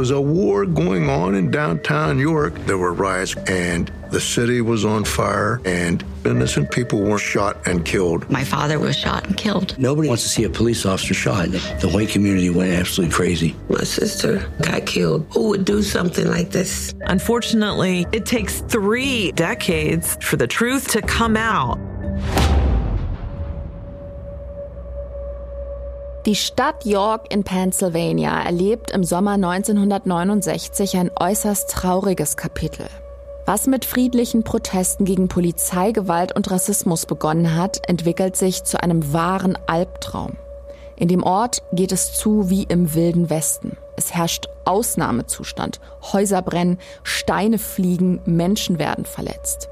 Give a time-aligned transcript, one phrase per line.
[0.00, 2.54] was a war going on in downtown York.
[2.64, 7.84] There were riots and the city was on fire and innocent people were shot and
[7.84, 8.30] killed.
[8.30, 9.78] My father was shot and killed.
[9.78, 11.50] Nobody wants to see a police officer shot.
[11.50, 13.54] The white community went absolutely crazy.
[13.68, 15.26] My sister got killed.
[15.34, 16.94] Who would do something like this?
[17.02, 21.78] Unfortunately, it takes three decades for the truth to come out.
[26.30, 32.86] Die Stadt York in Pennsylvania erlebt im Sommer 1969 ein äußerst trauriges Kapitel.
[33.46, 39.58] Was mit friedlichen Protesten gegen Polizeigewalt und Rassismus begonnen hat, entwickelt sich zu einem wahren
[39.66, 40.36] Albtraum.
[40.94, 43.76] In dem Ort geht es zu wie im wilden Westen.
[43.96, 45.80] Es herrscht Ausnahmezustand.
[46.12, 49.68] Häuser brennen, Steine fliegen, Menschen werden verletzt.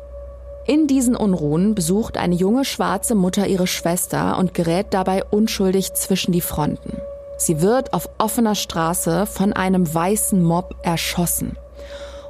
[0.68, 6.30] In diesen Unruhen besucht eine junge schwarze Mutter ihre Schwester und gerät dabei unschuldig zwischen
[6.30, 6.98] die Fronten.
[7.38, 11.56] Sie wird auf offener Straße von einem weißen Mob erschossen.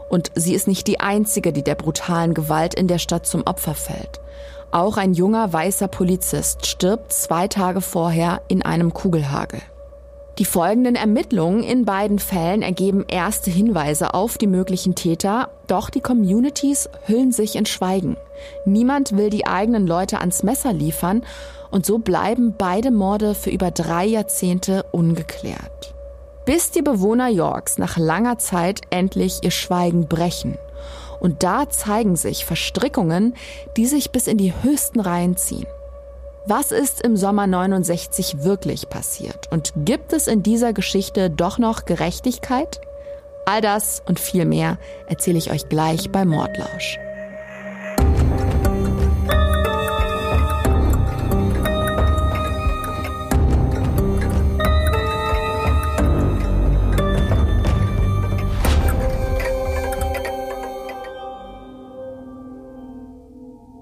[0.08, 3.74] Und sie ist nicht die einzige, die der brutalen Gewalt in der Stadt zum Opfer
[3.74, 4.20] fällt.
[4.70, 9.62] Auch ein junger weißer Polizist stirbt zwei Tage vorher in einem Kugelhagel.
[10.38, 16.00] Die folgenden Ermittlungen in beiden Fällen ergeben erste Hinweise auf die möglichen Täter, doch die
[16.00, 18.16] Communities hüllen sich in Schweigen.
[18.64, 21.24] Niemand will die eigenen Leute ans Messer liefern
[21.72, 25.92] und so bleiben beide Morde für über drei Jahrzehnte ungeklärt.
[26.44, 30.56] Bis die Bewohner Yorks nach langer Zeit endlich ihr Schweigen brechen.
[31.18, 33.34] Und da zeigen sich Verstrickungen,
[33.76, 35.66] die sich bis in die höchsten Reihen ziehen.
[36.50, 39.52] Was ist im Sommer 69 wirklich passiert?
[39.52, 42.80] Und gibt es in dieser Geschichte doch noch Gerechtigkeit?
[43.44, 46.98] All das und viel mehr erzähle ich euch gleich bei Mordlausch.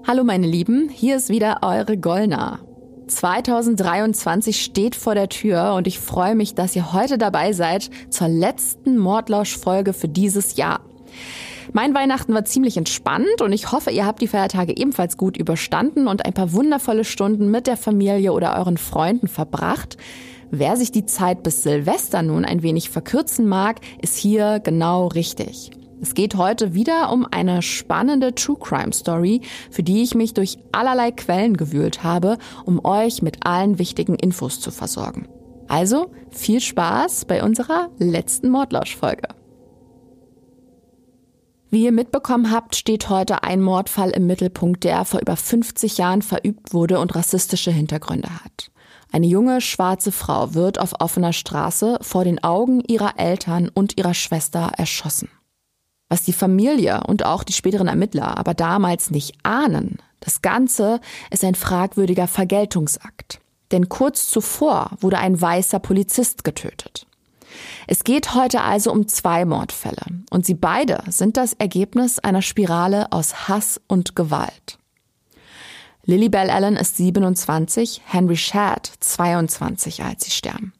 [0.05, 2.66] Hallo meine Lieben, hier ist wieder eure Gollner.
[3.07, 8.27] 2023 steht vor der Tür und ich freue mich, dass ihr heute dabei seid zur
[8.27, 10.81] letzten Mordlausch-Folge für dieses Jahr.
[11.73, 16.07] Mein Weihnachten war ziemlich entspannt und ich hoffe, ihr habt die Feiertage ebenfalls gut überstanden
[16.07, 19.97] und ein paar wundervolle Stunden mit der Familie oder euren Freunden verbracht.
[20.49, 25.71] Wer sich die Zeit bis Silvester nun ein wenig verkürzen mag, ist hier genau richtig.
[25.99, 29.41] Es geht heute wieder um eine spannende True Crime Story,
[29.71, 34.59] für die ich mich durch allerlei Quellen gewühlt habe, um euch mit allen wichtigen Infos
[34.59, 35.27] zu versorgen.
[35.67, 39.27] Also viel Spaß bei unserer letzten Mordlauschfolge.
[41.69, 46.21] Wie ihr mitbekommen habt, steht heute ein Mordfall im Mittelpunkt, der vor über 50 Jahren
[46.21, 48.71] verübt wurde und rassistische Hintergründe hat.
[49.11, 54.13] Eine junge schwarze Frau wird auf offener Straße vor den Augen ihrer Eltern und ihrer
[54.13, 55.29] Schwester erschossen.
[56.09, 61.43] Was die Familie und auch die späteren Ermittler aber damals nicht ahnen, das Ganze ist
[61.43, 63.39] ein fragwürdiger Vergeltungsakt.
[63.71, 67.05] Denn kurz zuvor wurde ein weißer Polizist getötet.
[67.87, 73.11] Es geht heute also um zwei Mordfälle und sie beide sind das Ergebnis einer Spirale
[73.11, 74.77] aus Hass und Gewalt.
[76.03, 80.73] Lily Bell Allen ist 27, Henry Shad 22, als sie sterben.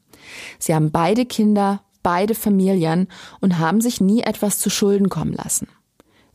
[0.59, 3.09] Sie haben beide Kinder, beide Familien
[3.41, 5.67] und haben sich nie etwas zu Schulden kommen lassen.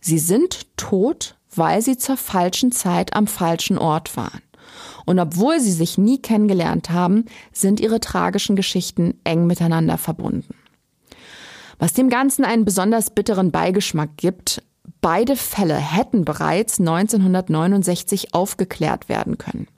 [0.02, 4.42] Sie sind tot, weil sie zur falschen Zeit am falschen Ort waren.
[5.06, 7.24] Und obwohl sie sich nie kennengelernt haben,
[7.54, 10.54] sind ihre tragischen Geschichten eng miteinander verbunden.
[11.78, 14.62] Was dem Ganzen einen besonders bitteren Beigeschmack gibt,
[15.00, 19.68] beide Fälle hätten bereits 1969 aufgeklärt werden können.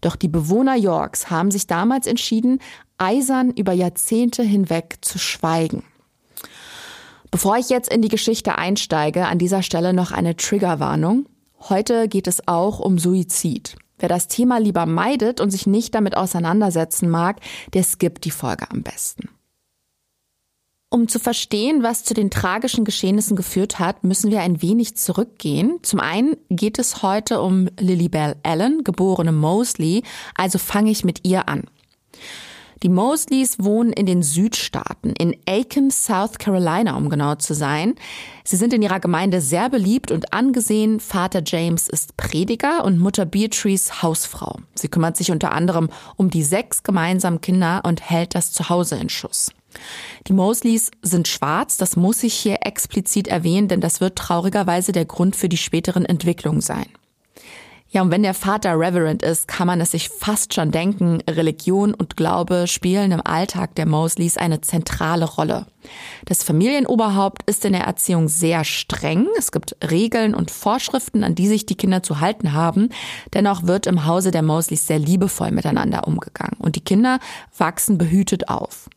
[0.00, 2.60] Doch die Bewohner Yorks haben sich damals entschieden,
[2.98, 5.84] eisern über Jahrzehnte hinweg zu schweigen.
[7.30, 11.26] Bevor ich jetzt in die Geschichte einsteige, an dieser Stelle noch eine Triggerwarnung.
[11.68, 13.74] Heute geht es auch um Suizid.
[13.98, 17.40] Wer das Thema lieber meidet und sich nicht damit auseinandersetzen mag,
[17.72, 19.30] der skippt die Folge am besten.
[20.94, 25.80] Um zu verstehen, was zu den tragischen Geschehnissen geführt hat, müssen wir ein wenig zurückgehen.
[25.82, 30.04] Zum einen geht es heute um Lilybell Allen, geborene Mosley,
[30.36, 31.64] also fange ich mit ihr an.
[32.84, 37.96] Die Mosleys wohnen in den Südstaaten, in Aiken, South Carolina, um genau zu sein.
[38.44, 41.00] Sie sind in ihrer Gemeinde sehr beliebt und angesehen.
[41.00, 44.60] Vater James ist Prediger und Mutter Beatrice Hausfrau.
[44.76, 49.08] Sie kümmert sich unter anderem um die sechs gemeinsamen Kinder und hält das Zuhause in
[49.08, 49.50] Schuss.
[50.26, 55.04] Die Mosleys sind schwarz, das muss ich hier explizit erwähnen, denn das wird traurigerweise der
[55.04, 56.86] Grund für die späteren Entwicklungen sein.
[57.94, 61.94] Ja, und wenn der Vater Reverend ist, kann man es sich fast schon denken, Religion
[61.94, 65.66] und Glaube spielen im Alltag der Mosleys eine zentrale Rolle.
[66.24, 69.28] Das Familienoberhaupt ist in der Erziehung sehr streng.
[69.38, 72.88] Es gibt Regeln und Vorschriften, an die sich die Kinder zu halten haben.
[73.32, 77.20] Dennoch wird im Hause der Mosleys sehr liebevoll miteinander umgegangen und die Kinder
[77.56, 78.88] wachsen behütet auf.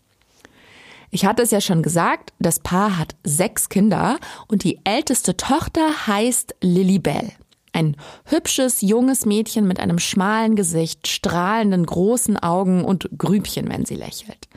[1.09, 4.17] Ich hatte es ja schon gesagt, das Paar hat sechs Kinder
[4.47, 7.31] und die älteste Tochter heißt Lily Bell.
[7.71, 7.95] Ein
[8.25, 14.47] hübsches, junges Mädchen mit einem schmalen Gesicht, strahlenden großen Augen und Grübchen, wenn sie lächelt.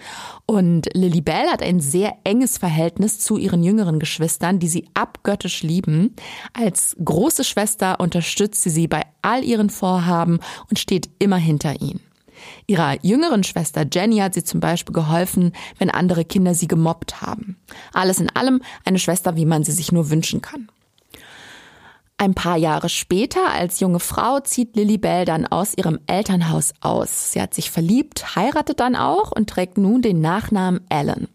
[0.47, 5.63] Und Lily Bell hat ein sehr enges Verhältnis zu ihren jüngeren Geschwistern, die sie abgöttisch
[5.63, 6.17] lieben.
[6.55, 12.01] Als große Schwester unterstützt sie sie bei all ihren Vorhaben und steht immer hinter ihnen.
[12.67, 17.57] Ihrer jüngeren Schwester Jenny hat sie zum Beispiel geholfen, wenn andere Kinder sie gemobbt haben.
[17.93, 20.69] Alles in allem eine Schwester, wie man sie sich nur wünschen kann.
[22.21, 27.33] Ein paar Jahre später, als junge Frau, zieht Lilibel dann aus ihrem Elternhaus aus.
[27.33, 31.29] Sie hat sich verliebt, heiratet dann auch und trägt nun den Nachnamen Allen.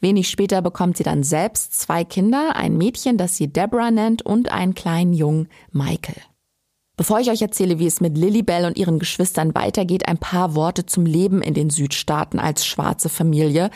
[0.00, 4.50] Wenig später bekommt sie dann selbst zwei Kinder, ein Mädchen, das sie Deborah nennt, und
[4.50, 6.20] einen kleinen Jungen, Michael.
[6.96, 10.86] Bevor ich euch erzähle, wie es mit Lilibel und ihren Geschwistern weitergeht, ein paar Worte
[10.86, 13.70] zum Leben in den Südstaaten als schwarze Familie.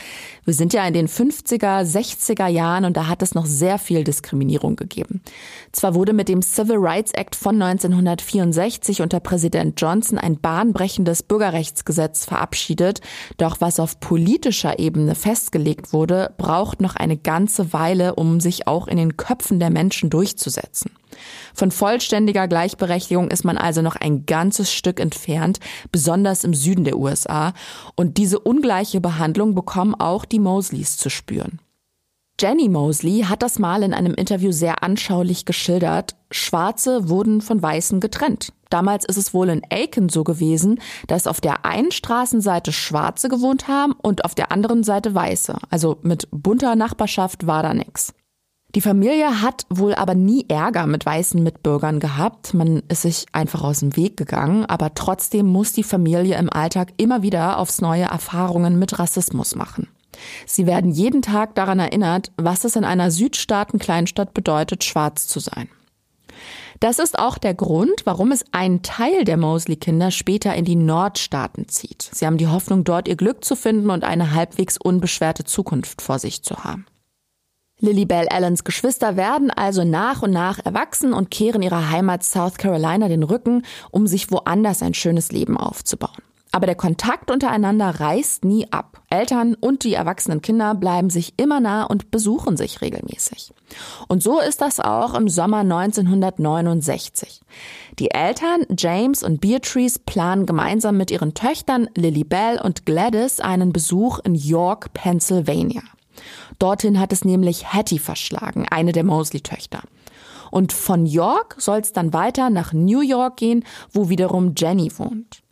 [0.44, 4.04] Wir sind ja in den 50er, 60er Jahren und da hat es noch sehr viel
[4.04, 5.20] Diskriminierung gegeben.
[5.72, 12.24] Zwar wurde mit dem Civil Rights Act von 1964 unter Präsident Johnson ein bahnbrechendes Bürgerrechtsgesetz
[12.24, 13.00] verabschiedet,
[13.36, 18.86] doch was auf politischer Ebene festgelegt wurde, braucht noch eine ganze Weile, um sich auch
[18.86, 20.92] in den Köpfen der Menschen durchzusetzen.
[21.54, 25.60] Von vollständiger Gleichberechtigung ist man also noch ein ganzes Stück entfernt,
[25.92, 27.52] besonders im Süden der USA.
[27.96, 31.60] Und diese ungleiche Behandlung bekommen auch die Mosleys zu spüren.
[32.40, 36.14] Jenny Mosley hat das mal in einem Interview sehr anschaulich geschildert.
[36.30, 38.52] Schwarze wurden von Weißen getrennt.
[38.70, 43.66] Damals ist es wohl in Aiken so gewesen, dass auf der einen Straßenseite Schwarze gewohnt
[43.66, 45.56] haben und auf der anderen Seite Weiße.
[45.70, 48.14] Also mit bunter Nachbarschaft war da nix.
[48.74, 52.52] Die Familie hat wohl aber nie Ärger mit weißen Mitbürgern gehabt.
[52.52, 54.66] Man ist sich einfach aus dem Weg gegangen.
[54.66, 59.88] Aber trotzdem muss die Familie im Alltag immer wieder aufs neue Erfahrungen mit Rassismus machen.
[60.46, 65.68] Sie werden jeden Tag daran erinnert, was es in einer Südstaaten-Kleinstadt bedeutet, schwarz zu sein.
[66.80, 71.68] Das ist auch der Grund, warum es einen Teil der Mosley-Kinder später in die Nordstaaten
[71.68, 72.10] zieht.
[72.12, 76.18] Sie haben die Hoffnung, dort ihr Glück zu finden und eine halbwegs unbeschwerte Zukunft vor
[76.18, 76.86] sich zu haben.
[77.80, 83.08] Lilybell Allens Geschwister werden also nach und nach erwachsen und kehren ihrer Heimat South Carolina
[83.08, 86.22] den Rücken, um sich woanders ein schönes Leben aufzubauen.
[86.50, 89.02] Aber der Kontakt untereinander reißt nie ab.
[89.10, 93.52] Eltern und die erwachsenen Kinder bleiben sich immer nah und besuchen sich regelmäßig.
[94.08, 97.42] Und so ist das auch im Sommer 1969.
[97.98, 104.18] Die Eltern James und Beatrice planen gemeinsam mit ihren Töchtern Lilybell und Gladys einen Besuch
[104.20, 105.82] in York, Pennsylvania.
[106.58, 109.82] Dorthin hat es nämlich Hattie verschlagen, eine der Mosley-Töchter.
[110.50, 115.42] Und von York soll es dann weiter nach New York gehen, wo wiederum Jenny wohnt.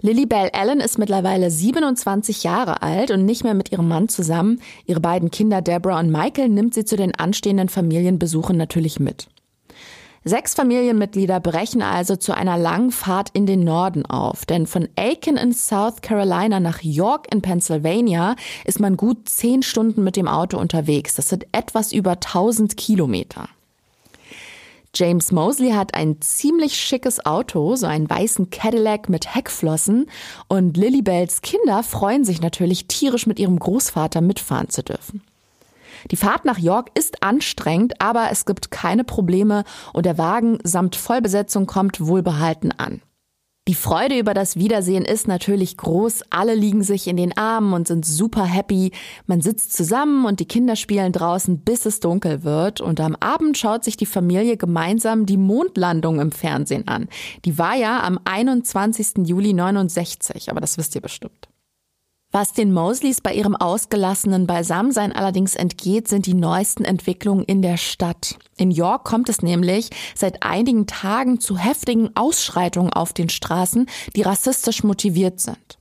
[0.00, 4.60] Lily Bell Allen ist mittlerweile 27 Jahre alt und nicht mehr mit ihrem Mann zusammen.
[4.84, 9.28] Ihre beiden Kinder Deborah und Michael nimmt sie zu den anstehenden Familienbesuchen natürlich mit.
[10.26, 15.36] Sechs Familienmitglieder brechen also zu einer langen Fahrt in den Norden auf, denn von Aiken
[15.36, 20.56] in South Carolina nach York in Pennsylvania ist man gut zehn Stunden mit dem Auto
[20.56, 21.14] unterwegs.
[21.14, 23.50] Das sind etwas über 1000 Kilometer.
[24.94, 30.06] James Mosley hat ein ziemlich schickes Auto, so einen weißen Cadillac mit Heckflossen
[30.48, 35.22] und Lilybells Kinder freuen sich natürlich tierisch mit ihrem Großvater mitfahren zu dürfen.
[36.10, 40.96] Die Fahrt nach York ist anstrengend, aber es gibt keine Probleme und der Wagen samt
[40.96, 43.00] Vollbesetzung kommt wohlbehalten an.
[43.66, 46.24] Die Freude über das Wiedersehen ist natürlich groß.
[46.28, 48.92] Alle liegen sich in den Armen und sind super happy.
[49.26, 52.82] Man sitzt zusammen und die Kinder spielen draußen, bis es dunkel wird.
[52.82, 57.08] Und am Abend schaut sich die Familie gemeinsam die Mondlandung im Fernsehen an.
[57.46, 59.26] Die war ja am 21.
[59.26, 61.48] Juli 69, aber das wisst ihr bestimmt.
[62.36, 67.76] Was den Mosleys bei ihrem ausgelassenen Beisammensein allerdings entgeht, sind die neuesten Entwicklungen in der
[67.76, 68.38] Stadt.
[68.56, 73.86] In York kommt es nämlich seit einigen Tagen zu heftigen Ausschreitungen auf den Straßen,
[74.16, 75.78] die rassistisch motiviert sind.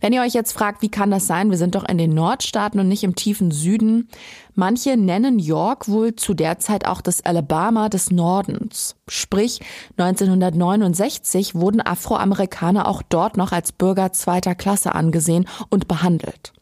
[0.00, 1.50] Wenn ihr euch jetzt fragt, wie kann das sein?
[1.50, 4.08] Wir sind doch in den Nordstaaten und nicht im tiefen Süden.
[4.54, 8.94] Manche nennen York wohl zu der Zeit auch das Alabama des Nordens.
[9.08, 9.60] Sprich,
[9.96, 16.52] 1969 wurden Afroamerikaner auch dort noch als Bürger zweiter Klasse angesehen und behandelt.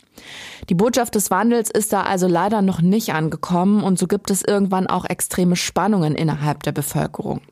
[0.71, 4.43] Die Botschaft des Wandels ist da also leider noch nicht angekommen und so gibt es
[4.43, 7.43] irgendwann auch extreme Spannungen innerhalb der Bevölkerung.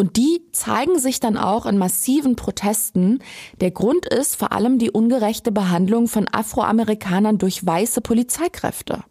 [0.00, 3.18] Und die zeigen sich dann auch in massiven Protesten.
[3.60, 9.02] Der Grund ist vor allem die ungerechte Behandlung von Afroamerikanern durch weiße Polizeikräfte.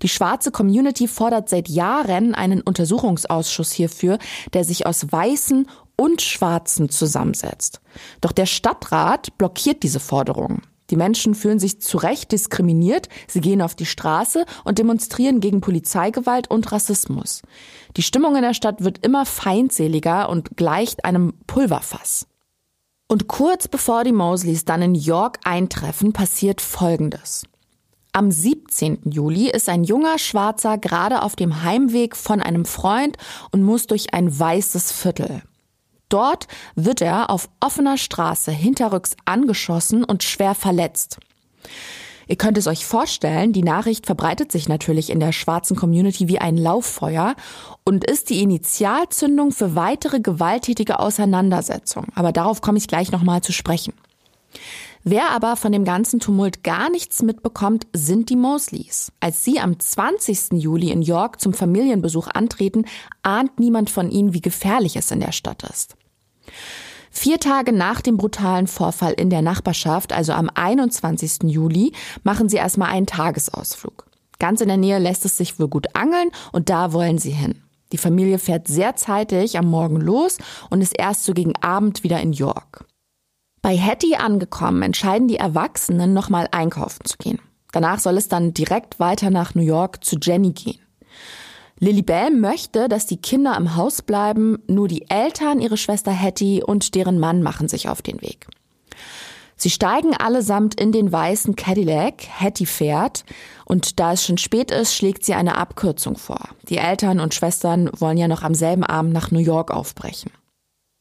[0.00, 4.18] Die schwarze Community fordert seit Jahren einen Untersuchungsausschuss hierfür,
[4.54, 7.82] der sich aus Weißen und Schwarzen zusammensetzt.
[8.22, 10.62] Doch der Stadtrat blockiert diese Forderung.
[10.88, 15.60] Die Menschen fühlen sich zu Recht diskriminiert, sie gehen auf die Straße und demonstrieren gegen
[15.60, 17.42] Polizeigewalt und Rassismus.
[17.96, 22.26] Die Stimmung in der Stadt wird immer feindseliger und gleicht einem Pulverfass.
[23.08, 27.44] Und kurz bevor die Mosleys dann in York eintreffen, passiert Folgendes.
[28.12, 29.02] Am 17.
[29.04, 33.16] Juli ist ein junger Schwarzer gerade auf dem Heimweg von einem Freund
[33.52, 35.42] und muss durch ein weißes Viertel.
[36.08, 41.18] Dort wird er auf offener Straße hinterrücks angeschossen und schwer verletzt.
[42.30, 46.38] Ihr könnt es euch vorstellen, die Nachricht verbreitet sich natürlich in der schwarzen Community wie
[46.38, 47.34] ein Lauffeuer
[47.82, 52.12] und ist die Initialzündung für weitere gewalttätige Auseinandersetzungen.
[52.14, 53.94] Aber darauf komme ich gleich nochmal zu sprechen.
[55.02, 59.10] Wer aber von dem ganzen Tumult gar nichts mitbekommt, sind die Mosleys.
[59.18, 60.52] Als sie am 20.
[60.52, 62.84] Juli in York zum Familienbesuch antreten,
[63.24, 65.96] ahnt niemand von ihnen, wie gefährlich es in der Stadt ist.
[67.10, 71.50] Vier Tage nach dem brutalen Vorfall in der Nachbarschaft, also am 21.
[71.50, 74.06] Juli, machen sie erstmal einen Tagesausflug.
[74.38, 77.62] Ganz in der Nähe lässt es sich wohl gut angeln und da wollen sie hin.
[77.92, 80.38] Die Familie fährt sehr zeitig am Morgen los
[80.70, 82.84] und ist erst so gegen Abend wieder in York.
[83.60, 87.40] Bei Hattie angekommen, entscheiden die Erwachsenen nochmal einkaufen zu gehen.
[87.72, 90.80] Danach soll es dann direkt weiter nach New York zu Jenny gehen.
[91.82, 96.62] Lily Bell möchte, dass die Kinder im Haus bleiben, nur die Eltern, ihre Schwester Hattie
[96.62, 98.48] und deren Mann machen sich auf den Weg.
[99.56, 103.24] Sie steigen allesamt in den weißen Cadillac, Hattie fährt,
[103.64, 106.50] und da es schon spät ist, schlägt sie eine Abkürzung vor.
[106.68, 110.32] Die Eltern und Schwestern wollen ja noch am selben Abend nach New York aufbrechen.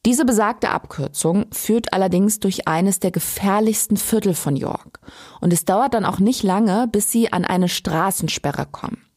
[0.05, 5.01] Diese besagte Abkürzung führt allerdings durch eines der gefährlichsten Viertel von York.
[5.41, 9.08] Und es dauert dann auch nicht lange, bis sie an eine Straßensperre kommen.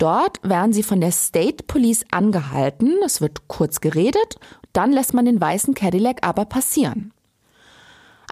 [0.00, 4.36] Dort werden sie von der State Police angehalten, es wird kurz geredet,
[4.72, 7.12] dann lässt man den weißen Cadillac aber passieren.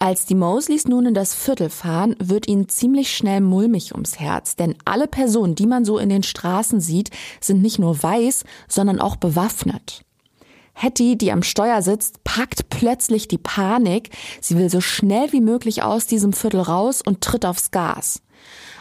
[0.00, 4.56] Als die Mosleys nun in das Viertel fahren, wird ihnen ziemlich schnell mulmig ums Herz,
[4.56, 8.98] denn alle Personen, die man so in den Straßen sieht, sind nicht nur weiß, sondern
[8.98, 10.06] auch bewaffnet.
[10.75, 14.08] Hattie, die am Steuer sitzt, packt plötzlich die Panik.
[14.40, 18.22] Sie will so schnell wie möglich aus diesem Viertel raus und tritt aufs Gas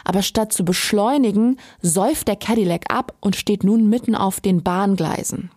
[0.08, 5.50] aber statt zu beschleunigen, säuft der Cadillac ab und steht nun mitten auf den Bahngleisen.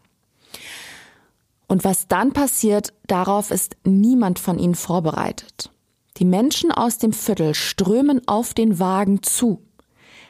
[1.68, 5.72] Und was dann passiert, darauf ist niemand von ihnen vorbereitet.
[6.18, 9.62] Die Menschen aus dem Viertel strömen auf den Wagen zu.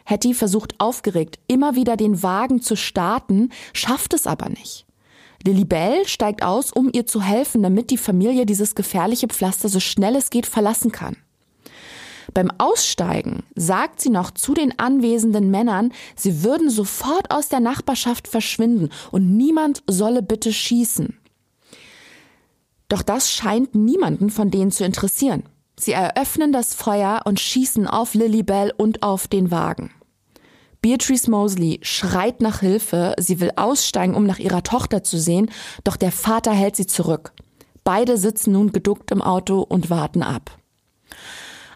[0.06, 4.86] Hattie versucht aufgeregt, immer wieder den Wagen zu starten, schafft es aber nicht.
[5.44, 9.80] Lily Bell steigt aus, um ihr zu helfen, damit die Familie dieses gefährliche Pflaster so
[9.80, 11.18] schnell es geht verlassen kann.
[12.34, 18.28] Beim Aussteigen sagt sie noch zu den anwesenden Männern, sie würden sofort aus der Nachbarschaft
[18.28, 21.18] verschwinden und niemand solle bitte schießen.
[22.88, 25.44] Doch das scheint niemanden von denen zu interessieren.
[25.80, 29.92] Sie eröffnen das Feuer und schießen auf Lilybell und auf den Wagen.
[30.82, 35.50] Beatrice Mosley schreit nach Hilfe, sie will aussteigen, um nach ihrer Tochter zu sehen,
[35.84, 37.34] doch der Vater hält sie zurück.
[37.84, 40.61] Beide sitzen nun geduckt im Auto und warten ab.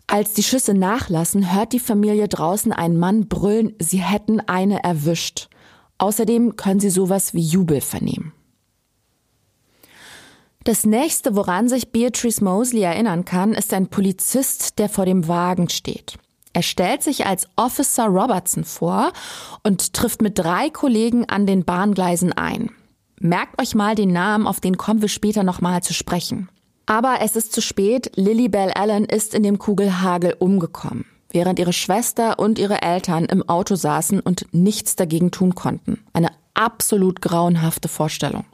[0.07, 5.49] Als die Schüsse nachlassen, hört die Familie draußen einen Mann brüllen, sie hätten eine erwischt.
[5.97, 8.33] Außerdem können sie sowas wie Jubel vernehmen.
[10.63, 15.69] Das nächste, woran sich Beatrice Mosley erinnern kann, ist ein Polizist, der vor dem Wagen
[15.69, 16.17] steht.
[16.53, 19.11] Er stellt sich als Officer Robertson vor
[19.63, 22.71] und trifft mit drei Kollegen an den Bahngleisen ein.
[23.19, 26.49] Merkt euch mal den Namen, auf den kommen wir später nochmal zu sprechen.
[26.85, 28.11] Aber es ist zu spät.
[28.15, 33.47] Lily Bell Allen ist in dem Kugelhagel umgekommen, während ihre Schwester und ihre Eltern im
[33.47, 36.03] Auto saßen und nichts dagegen tun konnten.
[36.13, 38.45] Eine absolut grauenhafte Vorstellung.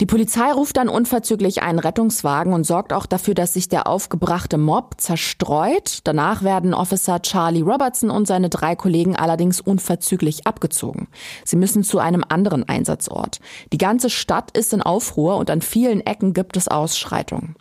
[0.00, 4.58] Die Polizei ruft dann unverzüglich einen Rettungswagen und sorgt auch dafür, dass sich der aufgebrachte
[4.58, 6.00] Mob zerstreut.
[6.02, 11.06] Danach werden Officer Charlie Robertson und seine drei Kollegen allerdings unverzüglich abgezogen.
[11.44, 13.38] Sie müssen zu einem anderen Einsatzort.
[13.72, 17.54] Die ganze Stadt ist in Aufruhr und an vielen Ecken gibt es Ausschreitungen.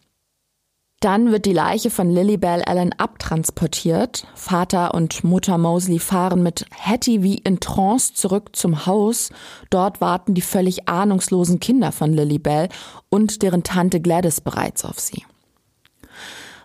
[1.04, 4.26] Dann wird die Leiche von Lilybell Allen abtransportiert.
[4.36, 9.30] Vater und Mutter Mosley fahren mit Hattie wie in Trance zurück zum Haus.
[9.70, 12.70] Dort warten die völlig ahnungslosen Kinder von Lilybell
[13.10, 15.26] und deren Tante Gladys bereits auf sie.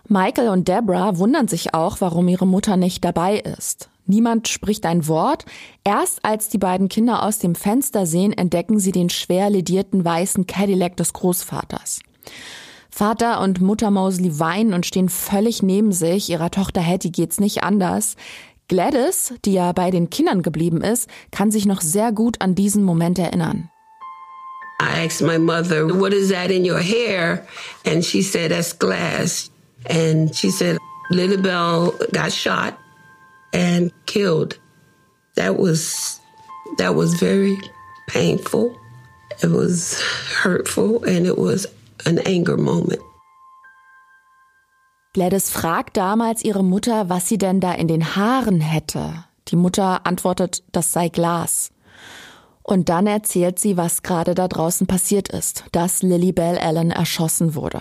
[0.07, 3.89] Michael und Deborah wundern sich auch, warum ihre Mutter nicht dabei ist.
[4.05, 5.43] Niemand spricht ein Wort.
[5.83, 10.47] Erst als die beiden Kinder aus dem Fenster sehen, entdecken sie den schwer ledierten weißen
[10.47, 11.99] Cadillac des Großvaters.
[12.89, 16.29] Vater und Mutter Mosley weinen und stehen völlig neben sich.
[16.29, 18.15] Ihrer Tochter Hattie geht's nicht anders.
[18.67, 22.83] Gladys, die ja bei den Kindern geblieben ist, kann sich noch sehr gut an diesen
[22.83, 23.69] Moment erinnern.
[24.81, 27.45] I asked my mother, what is that in your hair?
[27.85, 29.51] And she said, that's glass.
[29.89, 30.77] And she said,
[31.09, 32.77] Lily Bell got shot
[33.51, 34.57] and killed.
[35.35, 36.21] That was,
[36.77, 37.57] that was very
[38.07, 38.75] painful.
[39.41, 39.99] It was
[40.41, 41.65] hurtful and it was
[42.05, 42.99] an anger moment.
[45.13, 49.25] Gladys fragt damals ihre Mutter, was sie denn da in den Haaren hätte.
[49.47, 51.71] Die Mutter antwortet, das sei Glas.
[52.61, 57.55] Und dann erzählt sie, was gerade da draußen passiert ist, dass Lily Bell Allen erschossen
[57.55, 57.79] wurde.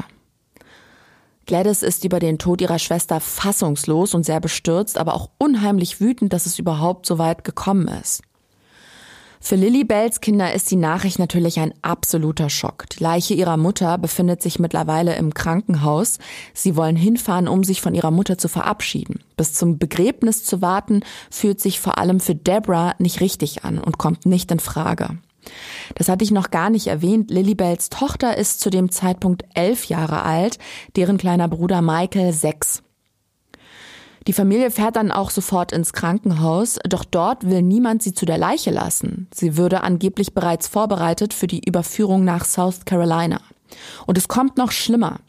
[1.44, 6.32] Gladys ist über den Tod ihrer Schwester fassungslos und sehr bestürzt, aber auch unheimlich wütend,
[6.32, 8.22] dass es überhaupt so weit gekommen ist.
[9.40, 12.88] Für Lily Bells Kinder ist die Nachricht natürlich ein absoluter Schock.
[12.90, 16.18] Die Leiche ihrer Mutter befindet sich mittlerweile im Krankenhaus.
[16.54, 19.20] Sie wollen hinfahren, um sich von ihrer Mutter zu verabschieden.
[19.36, 23.96] Bis zum Begräbnis zu warten, fühlt sich vor allem für Deborah nicht richtig an und
[23.96, 25.18] kommt nicht in Frage.
[25.94, 27.30] Das hatte ich noch gar nicht erwähnt.
[27.30, 30.58] Lilibels Tochter ist zu dem Zeitpunkt elf Jahre alt,
[30.96, 32.82] deren kleiner Bruder Michael sechs.
[34.28, 38.36] Die Familie fährt dann auch sofort ins Krankenhaus, doch dort will niemand sie zu der
[38.36, 39.26] Leiche lassen.
[39.32, 43.40] Sie würde angeblich bereits vorbereitet für die Überführung nach South Carolina.
[44.06, 45.20] Und es kommt noch schlimmer.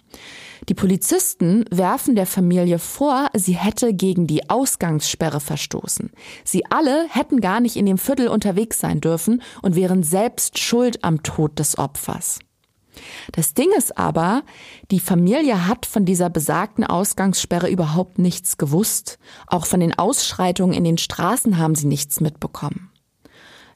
[0.67, 6.11] Die Polizisten werfen der Familie vor, sie hätte gegen die Ausgangssperre verstoßen.
[6.43, 11.05] Sie alle hätten gar nicht in dem Viertel unterwegs sein dürfen und wären selbst schuld
[11.05, 12.39] am Tod des Opfers.
[13.31, 14.43] Das Ding ist aber,
[14.91, 19.19] die Familie hat von dieser besagten Ausgangssperre überhaupt nichts gewusst.
[19.47, 22.91] Auch von den Ausschreitungen in den Straßen haben sie nichts mitbekommen.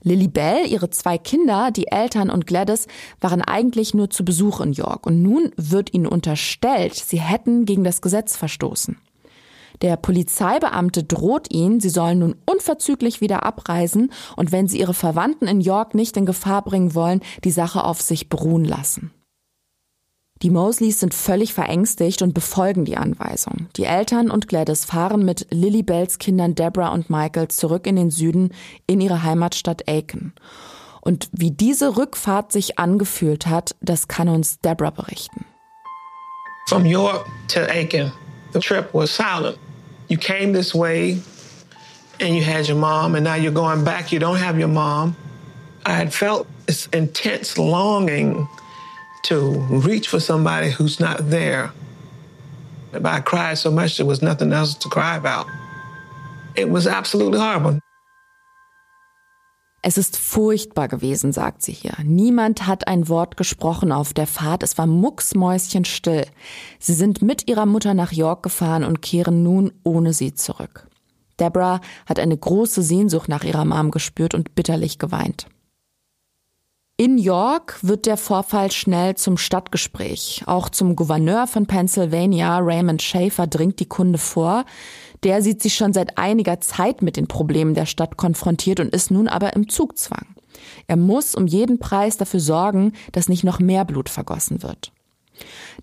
[0.01, 2.87] Lily Bell, ihre zwei Kinder, die Eltern und Gladys
[3.21, 7.85] waren eigentlich nur zu Besuch in York und nun wird ihnen unterstellt, sie hätten gegen
[7.85, 8.97] das Gesetz verstoßen.
[9.83, 15.45] Der Polizeibeamte droht ihnen, sie sollen nun unverzüglich wieder abreisen und wenn sie ihre Verwandten
[15.45, 19.11] in York nicht in Gefahr bringen wollen, die Sache auf sich beruhen lassen.
[20.41, 23.67] Die Mosleys sind völlig verängstigt und befolgen die Anweisung.
[23.75, 28.09] Die Eltern und Gladys fahren mit Lily Bells Kindern Deborah und Michael zurück in den
[28.09, 28.53] Süden
[28.87, 30.33] in ihre Heimatstadt Aiken.
[31.01, 35.45] Und wie diese Rückfahrt sich angefühlt hat, das kann uns Deborah berichten.
[36.67, 38.13] From York to Aiken,
[38.53, 39.57] the trip was silent.
[40.13, 41.17] You came this way
[42.19, 45.15] and you had your mom and now you're going back, you don't have your mom.
[45.87, 48.47] I had felt this intense longing
[49.23, 51.71] to reach for somebody who's not there.
[52.91, 55.47] But I cried so much there was nothing else to cry about.
[56.53, 57.79] It was absolutely horrible.
[59.85, 61.91] Es ist furchtbar gewesen, sagt sie hier.
[62.05, 64.63] Niemand hat ein Wort gesprochen auf der Fahrt.
[64.63, 66.25] Es war mucksmäuschenstill.
[66.79, 70.87] Sie sind mit ihrer Mutter nach York gefahren und kehren nun ohne sie zurück.
[71.37, 75.47] Deborah hat eine große Sehnsucht nach ihrer Mom gespürt und bitterlich geweint.
[76.95, 80.43] In York wird der Vorfall schnell zum Stadtgespräch.
[80.45, 84.63] Auch zum Gouverneur von Pennsylvania, Raymond Schaefer, dringt die Kunde vor.
[85.23, 89.11] Der sieht sich schon seit einiger Zeit mit den Problemen der Stadt konfrontiert und ist
[89.11, 90.27] nun aber im Zugzwang.
[90.87, 94.91] Er muss um jeden Preis dafür sorgen, dass nicht noch mehr Blut vergossen wird.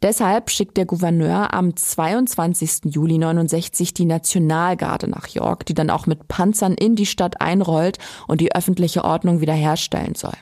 [0.02, 2.84] Deshalb schickt der Gouverneur am 22.
[2.84, 7.98] Juli 69 die Nationalgarde nach York, die dann auch mit Panzern in die Stadt einrollt
[8.28, 10.36] und die öffentliche Ordnung wiederherstellen soll.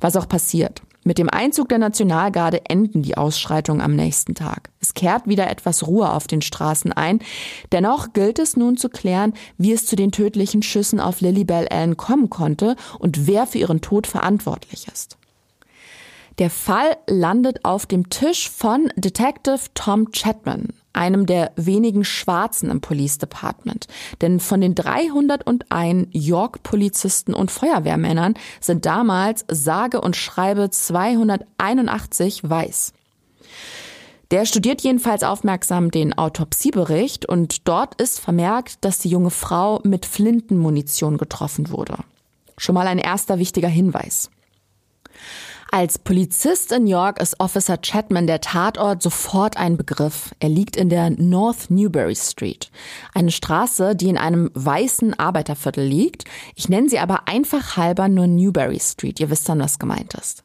[0.00, 0.82] Was auch passiert.
[1.06, 4.70] Mit dem Einzug der Nationalgarde enden die Ausschreitungen am nächsten Tag.
[4.80, 7.18] Es kehrt wieder etwas Ruhe auf den Straßen ein.
[7.72, 11.98] Dennoch gilt es nun zu klären, wie es zu den tödlichen Schüssen auf Lilybell Allen
[11.98, 15.18] kommen konnte und wer für ihren Tod verantwortlich ist.
[16.38, 22.80] Der Fall landet auf dem Tisch von Detective Tom Chapman, einem der wenigen Schwarzen im
[22.80, 23.86] Police Department.
[24.20, 32.92] Denn von den 301 York-Polizisten und Feuerwehrmännern sind damals sage und schreibe 281 weiß.
[34.30, 40.06] Der studiert jedenfalls aufmerksam den Autopsiebericht und dort ist vermerkt, dass die junge Frau mit
[40.06, 41.98] Flintenmunition getroffen wurde.
[42.56, 44.30] Schon mal ein erster wichtiger Hinweis.
[45.74, 50.32] Als Polizist in York ist Officer Chapman der Tatort sofort ein Begriff.
[50.38, 52.70] Er liegt in der North Newbury Street,
[53.12, 56.26] eine Straße, die in einem weißen Arbeiterviertel liegt.
[56.54, 59.18] Ich nenne sie aber einfach halber nur Newbury Street.
[59.18, 60.44] Ihr wisst dann, was gemeint ist.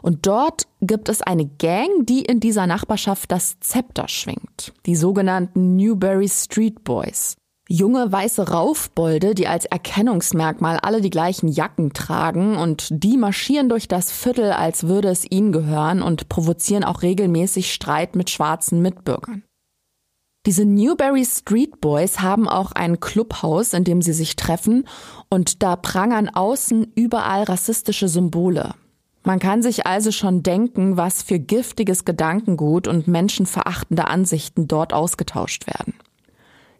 [0.00, 4.72] Und dort gibt es eine Gang, die in dieser Nachbarschaft das Zepter schwingt.
[4.86, 7.36] Die sogenannten Newbury Street Boys.
[7.68, 13.88] Junge weiße Raufbolde, die als Erkennungsmerkmal alle die gleichen Jacken tragen und die marschieren durch
[13.88, 19.42] das Viertel, als würde es ihnen gehören und provozieren auch regelmäßig Streit mit schwarzen Mitbürgern.
[20.46, 24.86] Diese Newberry Street Boys haben auch ein Clubhaus, in dem sie sich treffen
[25.28, 28.74] und da prangern außen überall rassistische Symbole.
[29.24, 35.66] Man kann sich also schon denken, was für giftiges Gedankengut und menschenverachtende Ansichten dort ausgetauscht
[35.66, 35.94] werden.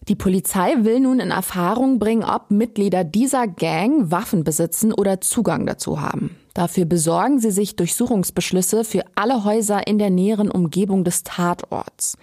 [0.09, 5.67] Die Polizei will nun in Erfahrung bringen, ob Mitglieder dieser Gang Waffen besitzen oder Zugang
[5.67, 6.37] dazu haben.
[6.55, 12.17] Dafür besorgen sie sich Durchsuchungsbeschlüsse für alle Häuser in der näheren Umgebung des Tatorts.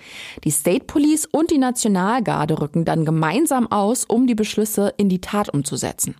[0.45, 5.21] Die State Police und die Nationalgarde rücken dann gemeinsam aus, um die Beschlüsse in die
[5.21, 6.15] Tat umzusetzen.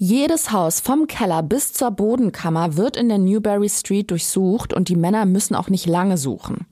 [0.00, 4.94] Jedes Haus vom Keller bis zur Bodenkammer wird in der Newberry Street durchsucht und die
[4.94, 6.68] Männer müssen auch nicht lange suchen.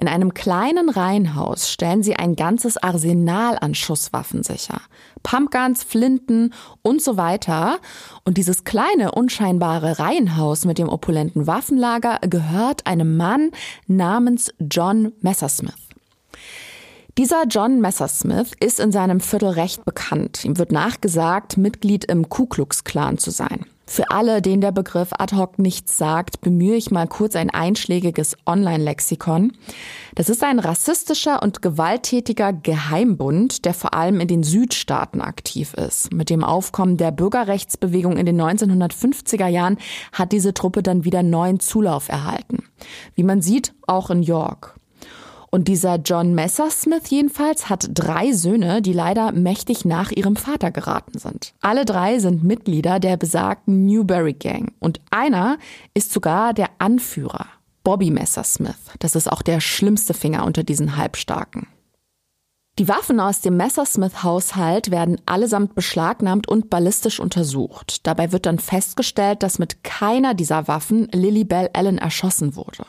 [0.00, 4.80] In einem kleinen Reihenhaus stellen sie ein ganzes Arsenal an Schusswaffen sicher.
[5.24, 7.80] Pumpguns, Flinten und so weiter.
[8.24, 13.50] Und dieses kleine, unscheinbare Reihenhaus mit dem opulenten Waffenlager gehört einem Mann
[13.88, 15.87] namens John Messersmith.
[17.18, 20.44] Dieser John Messersmith ist in seinem Viertel recht bekannt.
[20.44, 23.66] Ihm wird nachgesagt, Mitglied im Ku Klux Klan zu sein.
[23.86, 28.36] Für alle, denen der Begriff ad hoc nichts sagt, bemühe ich mal kurz ein einschlägiges
[28.46, 29.50] Online-Lexikon.
[30.14, 36.12] Das ist ein rassistischer und gewalttätiger Geheimbund, der vor allem in den Südstaaten aktiv ist.
[36.12, 39.78] Mit dem Aufkommen der Bürgerrechtsbewegung in den 1950er Jahren
[40.12, 42.62] hat diese Truppe dann wieder neuen Zulauf erhalten.
[43.16, 44.77] Wie man sieht, auch in York.
[45.50, 51.18] Und dieser John Messersmith jedenfalls hat drei Söhne, die leider mächtig nach ihrem Vater geraten
[51.18, 51.54] sind.
[51.60, 55.58] Alle drei sind Mitglieder der besagten Newberry Gang und einer
[55.94, 57.46] ist sogar der Anführer,
[57.82, 58.76] Bobby Messersmith.
[58.98, 61.66] Das ist auch der schlimmste Finger unter diesen Halbstarken.
[62.78, 68.06] Die Waffen aus dem Messersmith-Haushalt werden allesamt beschlagnahmt und ballistisch untersucht.
[68.06, 72.84] Dabei wird dann festgestellt, dass mit keiner dieser Waffen Lily Bell Allen erschossen wurde.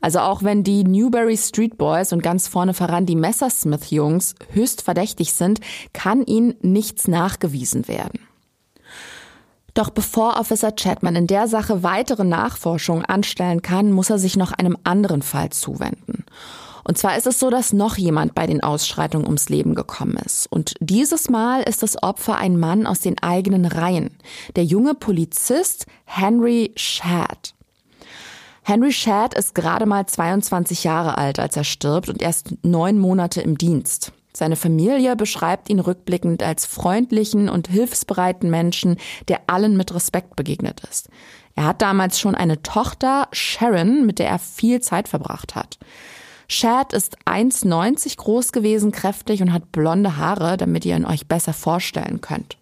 [0.00, 5.32] Also auch wenn die Newberry Street Boys und ganz vorne voran die Messersmith-Jungs höchst verdächtig
[5.32, 5.60] sind,
[5.92, 8.20] kann ihnen nichts nachgewiesen werden.
[9.74, 14.52] Doch bevor Officer Chapman in der Sache weitere Nachforschungen anstellen kann, muss er sich noch
[14.52, 16.24] einem anderen Fall zuwenden.
[16.82, 20.50] Und zwar ist es so, dass noch jemand bei den Ausschreitungen ums Leben gekommen ist.
[20.50, 24.16] Und dieses Mal ist das Opfer ein Mann aus den eigenen Reihen.
[24.56, 27.54] Der junge Polizist Henry Shad.
[28.68, 33.40] Henry Shad ist gerade mal 22 Jahre alt, als er stirbt und erst neun Monate
[33.40, 34.12] im Dienst.
[34.34, 40.82] Seine Familie beschreibt ihn rückblickend als freundlichen und hilfsbereiten Menschen, der allen mit Respekt begegnet
[40.90, 41.08] ist.
[41.54, 45.78] Er hat damals schon eine Tochter, Sharon, mit der er viel Zeit verbracht hat.
[46.46, 51.54] Shad ist 1,90 groß gewesen, kräftig und hat blonde Haare, damit ihr ihn euch besser
[51.54, 52.58] vorstellen könnt.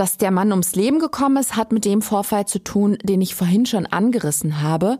[0.00, 3.34] Dass der Mann ums Leben gekommen ist, hat mit dem Vorfall zu tun, den ich
[3.34, 4.98] vorhin schon angerissen habe.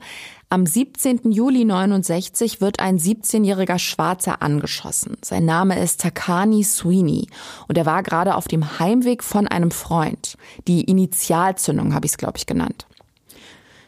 [0.51, 1.33] Am 17.
[1.33, 5.17] Juli 69 wird ein 17-jähriger Schwarzer angeschossen.
[5.23, 7.29] Sein Name ist Takani Sweeney
[7.67, 10.37] und er war gerade auf dem Heimweg von einem Freund.
[10.69, 12.87] Die Initialzündung habe ich es, glaube ich, genannt.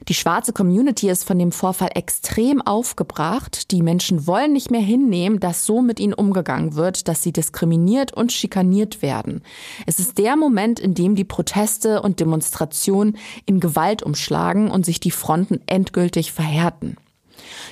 [0.08, 3.70] Die schwarze Community ist von dem Vorfall extrem aufgebracht.
[3.70, 8.12] Die Menschen wollen nicht mehr hinnehmen, dass so mit ihnen umgegangen wird, dass sie diskriminiert
[8.12, 9.42] und schikaniert werden.
[9.86, 15.00] Es ist der Moment, in dem die Proteste und Demonstrationen in Gewalt umschlagen und sich
[15.00, 16.96] die Fronten endgültig verhärten.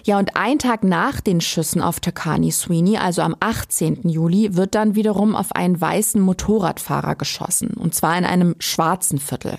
[0.04, 4.08] Ja, und ein Tag nach den Schüssen auf Takani Sweeney, also am 18.
[4.08, 9.58] Juli, wird dann wiederum auf einen weißen Motorradfahrer geschossen, und zwar in einem schwarzen Viertel.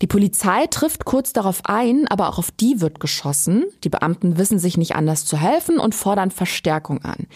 [0.00, 3.64] Die Polizei trifft kurz darauf ein, aber auch auf die wird geschossen.
[3.82, 7.26] Die Beamten wissen sich nicht anders zu helfen und fordern Verstärkung an.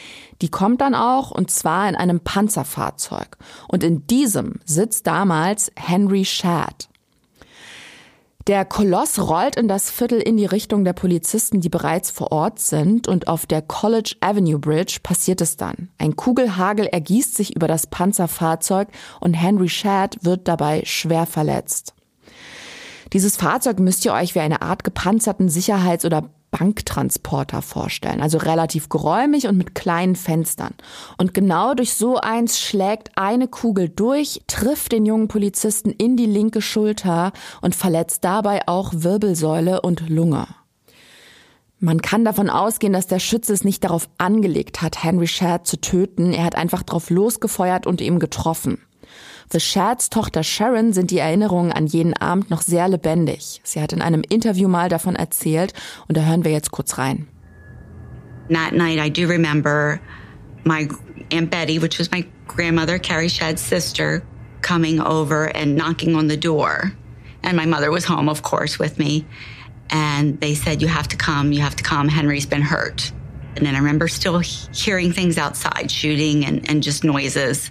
[0.43, 3.37] Die kommt dann auch und zwar in einem Panzerfahrzeug.
[3.69, 6.89] Und in diesem sitzt damals Henry Shad.
[8.49, 12.59] Der Koloss rollt in das Viertel in die Richtung der Polizisten, die bereits vor Ort
[12.59, 15.91] sind, und auf der College Avenue Bridge passiert es dann.
[15.97, 18.89] Ein Kugelhagel ergießt sich über das Panzerfahrzeug
[19.21, 21.95] und Henry Shad wird dabei schwer verletzt.
[23.13, 28.91] Dieses Fahrzeug müsst ihr euch wie eine Art gepanzerten Sicherheits- oder Banktransporter vorstellen, also relativ
[28.91, 30.75] geräumig und mit kleinen Fenstern.
[31.17, 36.27] Und genau durch so eins schlägt eine Kugel durch, trifft den jungen Polizisten in die
[36.27, 40.47] linke Schulter und verletzt dabei auch Wirbelsäule und Lunge.
[41.79, 45.81] Man kann davon ausgehen, dass der Schütze es nicht darauf angelegt hat, Henry Shad zu
[45.81, 46.33] töten.
[46.33, 48.79] Er hat einfach drauf losgefeuert und ihm getroffen.
[49.53, 53.61] Für Shads Tochter Sharon sind die Erinnerungen an jenen Abend noch sehr lebendig.
[53.63, 55.75] Sie hat in einem Interview mal davon erzählt
[56.09, 57.29] und da hören wir jetzt kurz rein.
[58.49, 60.01] That night I do remember
[60.65, 60.89] my
[61.31, 64.23] Aunt Betty, which was my grandmother, Carrie Shad's sister,
[64.63, 66.93] coming over and knocking on the door.
[67.43, 69.27] And my mother was home, of course, with me.
[69.91, 72.09] And they said, You have to come, you have to come.
[72.09, 73.13] Henry's been hurt.
[73.55, 77.71] And then I remember still hearing things outside, shooting and, and just noises.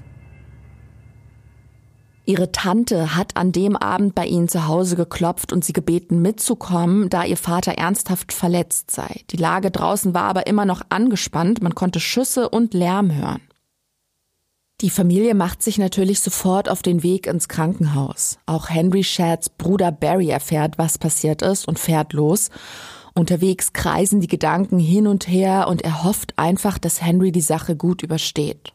[2.31, 7.09] Ihre Tante hat an dem Abend bei ihnen zu Hause geklopft und sie gebeten mitzukommen,
[7.09, 9.25] da ihr Vater ernsthaft verletzt sei.
[9.31, 13.41] Die Lage draußen war aber immer noch angespannt, man konnte Schüsse und Lärm hören.
[14.79, 18.37] Die Familie macht sich natürlich sofort auf den Weg ins Krankenhaus.
[18.45, 22.49] Auch Henry Shads Bruder Barry erfährt, was passiert ist und fährt los.
[23.13, 27.75] Unterwegs kreisen die Gedanken hin und her und er hofft einfach, dass Henry die Sache
[27.75, 28.71] gut übersteht.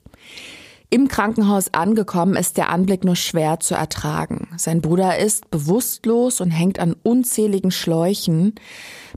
[0.97, 4.49] Im Krankenhaus angekommen ist der Anblick nur schwer zu ertragen.
[4.57, 8.55] Sein Bruder ist bewusstlos und hängt an unzähligen Schläuchen.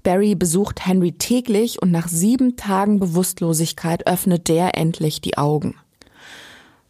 [0.03, 5.75] Barry besucht Henry täglich und nach sieben Tagen Bewusstlosigkeit öffnet der endlich die Augen.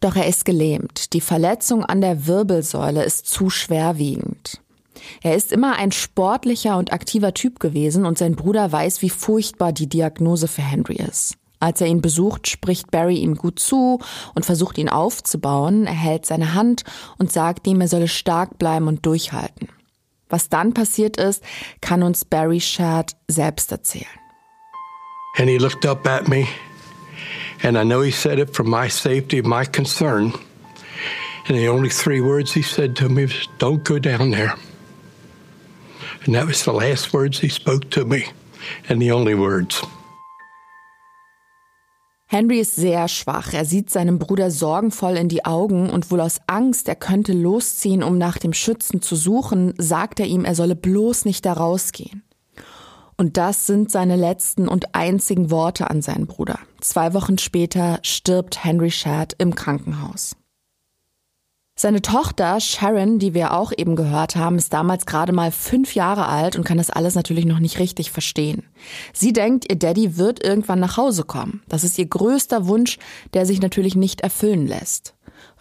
[0.00, 1.12] Doch er ist gelähmt.
[1.12, 4.60] Die Verletzung an der Wirbelsäule ist zu schwerwiegend.
[5.22, 9.72] Er ist immer ein sportlicher und aktiver Typ gewesen und sein Bruder weiß, wie furchtbar
[9.72, 11.36] die Diagnose für Henry ist.
[11.60, 14.00] Als er ihn besucht, spricht Barry ihm gut zu
[14.34, 15.86] und versucht ihn aufzubauen.
[15.86, 16.82] Er hält seine Hand
[17.18, 19.68] und sagt ihm, er solle stark bleiben und durchhalten.
[20.28, 21.42] Was dann passiert ist,
[21.80, 24.06] kann uns Barry Shad selbst erzählen.
[25.38, 26.46] And he looked up at me
[27.62, 30.32] And I know he said it for my safety, my concern.
[31.46, 34.54] And the only three words he said to me was, Don't go down there.
[36.24, 38.26] And that was the last words he spoke to me,
[38.88, 39.82] and the only words.
[42.32, 43.52] Henry ist sehr schwach.
[43.54, 48.04] Er sieht seinem Bruder sorgenvoll in die Augen und wohl aus Angst, er könnte losziehen,
[48.04, 52.22] um nach dem Schützen zu suchen, sagt er ihm, er solle bloß nicht da rausgehen.
[53.16, 56.60] Und das sind seine letzten und einzigen Worte an seinen Bruder.
[56.80, 60.36] Zwei Wochen später stirbt Henry Shad im Krankenhaus.
[61.82, 66.26] Seine Tochter Sharon, die wir auch eben gehört haben, ist damals gerade mal fünf Jahre
[66.26, 68.64] alt und kann das alles natürlich noch nicht richtig verstehen.
[69.14, 71.62] Sie denkt, ihr Daddy wird irgendwann nach Hause kommen.
[71.68, 72.98] Das ist ihr größter Wunsch,
[73.32, 75.14] der sich natürlich nicht erfüllen lässt.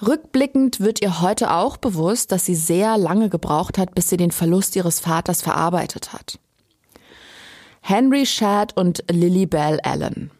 [0.05, 4.31] Rückblickend wird ihr heute auch bewusst, dass sie sehr lange gebraucht hat, bis sie den
[4.31, 6.37] Verlust ihres Vaters verarbeitet hat.
[7.79, 10.31] Henry Shad und Lily Bell Allen.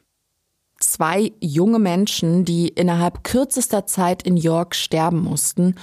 [0.99, 5.75] Zwei junge Menschen, die innerhalb kürzester Zeit in York sterben mussten.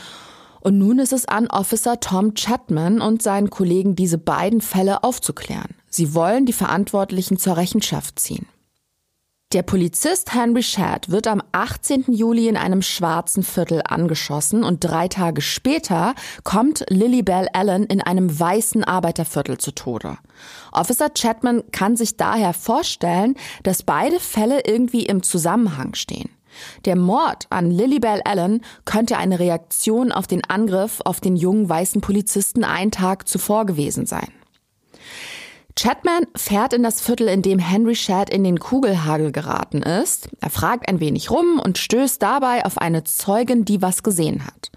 [0.61, 5.75] Und nun ist es an Officer Tom Chapman und seinen Kollegen, diese beiden Fälle aufzuklären.
[5.89, 8.45] Sie wollen die Verantwortlichen zur Rechenschaft ziehen.
[9.53, 12.07] Der Polizist Henry Shad wird am 18.
[12.09, 18.01] Juli in einem schwarzen Viertel angeschossen und drei Tage später kommt Lily Bell Allen in
[18.01, 20.19] einem weißen Arbeiterviertel zu Tode.
[20.73, 26.31] Officer Chapman kann sich daher vorstellen, dass beide Fälle irgendwie im Zusammenhang stehen.
[26.85, 31.69] Der Mord an Lily Bell Allen könnte eine Reaktion auf den Angriff auf den jungen
[31.69, 34.33] weißen Polizisten einen Tag zuvor gewesen sein.
[35.79, 40.31] Chapman fährt in das Viertel, in dem Henry Shad in den Kugelhagel geraten ist.
[40.41, 44.71] Er fragt ein wenig rum und stößt dabei auf eine Zeugin, die was gesehen hat.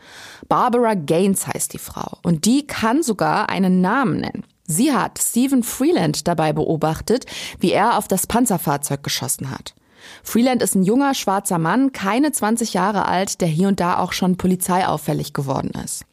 [0.49, 4.43] Barbara Gaines heißt die Frau und die kann sogar einen Namen nennen.
[4.65, 7.25] Sie hat Stephen Freeland dabei beobachtet,
[7.59, 9.73] wie er auf das Panzerfahrzeug geschossen hat.
[10.21, 14.11] Freeland ist ein junger schwarzer Mann, keine 20 Jahre alt, der hier und da auch
[14.11, 16.03] schon polizeiauffällig geworden ist.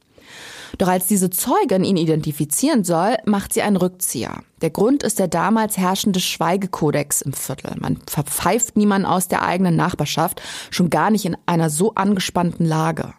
[0.79, 4.43] Doch als diese Zeugin ihn identifizieren soll, macht sie einen Rückzieher.
[4.61, 7.75] Der Grund ist der damals herrschende Schweigekodex im Viertel.
[7.79, 13.15] Man verpfeift niemanden aus der eigenen Nachbarschaft, schon gar nicht in einer so angespannten Lage.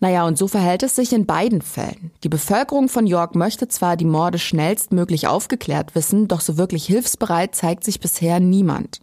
[0.00, 2.10] Naja, und so verhält es sich in beiden Fällen.
[2.24, 7.54] Die Bevölkerung von York möchte zwar die Morde schnellstmöglich aufgeklärt wissen, doch so wirklich hilfsbereit
[7.54, 9.00] zeigt sich bisher niemand.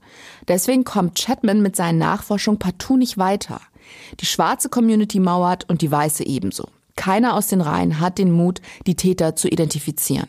[0.47, 3.61] Deswegen kommt Chapman mit seinen Nachforschungen partout nicht weiter.
[4.19, 6.67] Die schwarze Community mauert und die weiße ebenso.
[6.95, 10.27] Keiner aus den Reihen hat den Mut, die Täter zu identifizieren.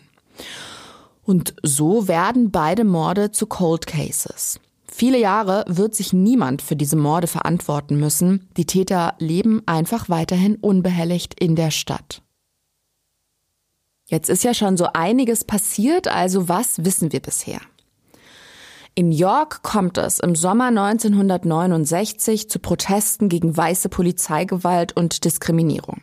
[1.25, 4.59] Und so werden beide Morde zu Cold Cases.
[4.87, 8.49] Viele Jahre wird sich niemand für diese Morde verantworten müssen.
[8.57, 12.23] Die Täter leben einfach weiterhin unbehelligt in der Stadt.
[14.07, 17.61] Jetzt ist ja schon so einiges passiert, also was wissen wir bisher?
[18.95, 26.03] In York kommt es im Sommer 1969 zu Protesten gegen weiße Polizeigewalt und Diskriminierung.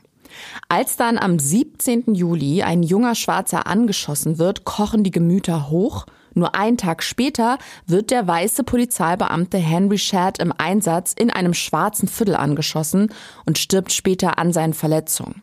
[0.68, 2.13] Als dann am 17.
[2.13, 6.06] Juli ein junger Schwarzer angeschossen wird, kochen die Gemüter hoch.
[6.34, 12.08] Nur einen Tag später wird der weiße Polizeibeamte Henry Shad im Einsatz in einem schwarzen
[12.08, 13.12] Viertel angeschossen
[13.46, 15.42] und stirbt später an seinen Verletzungen.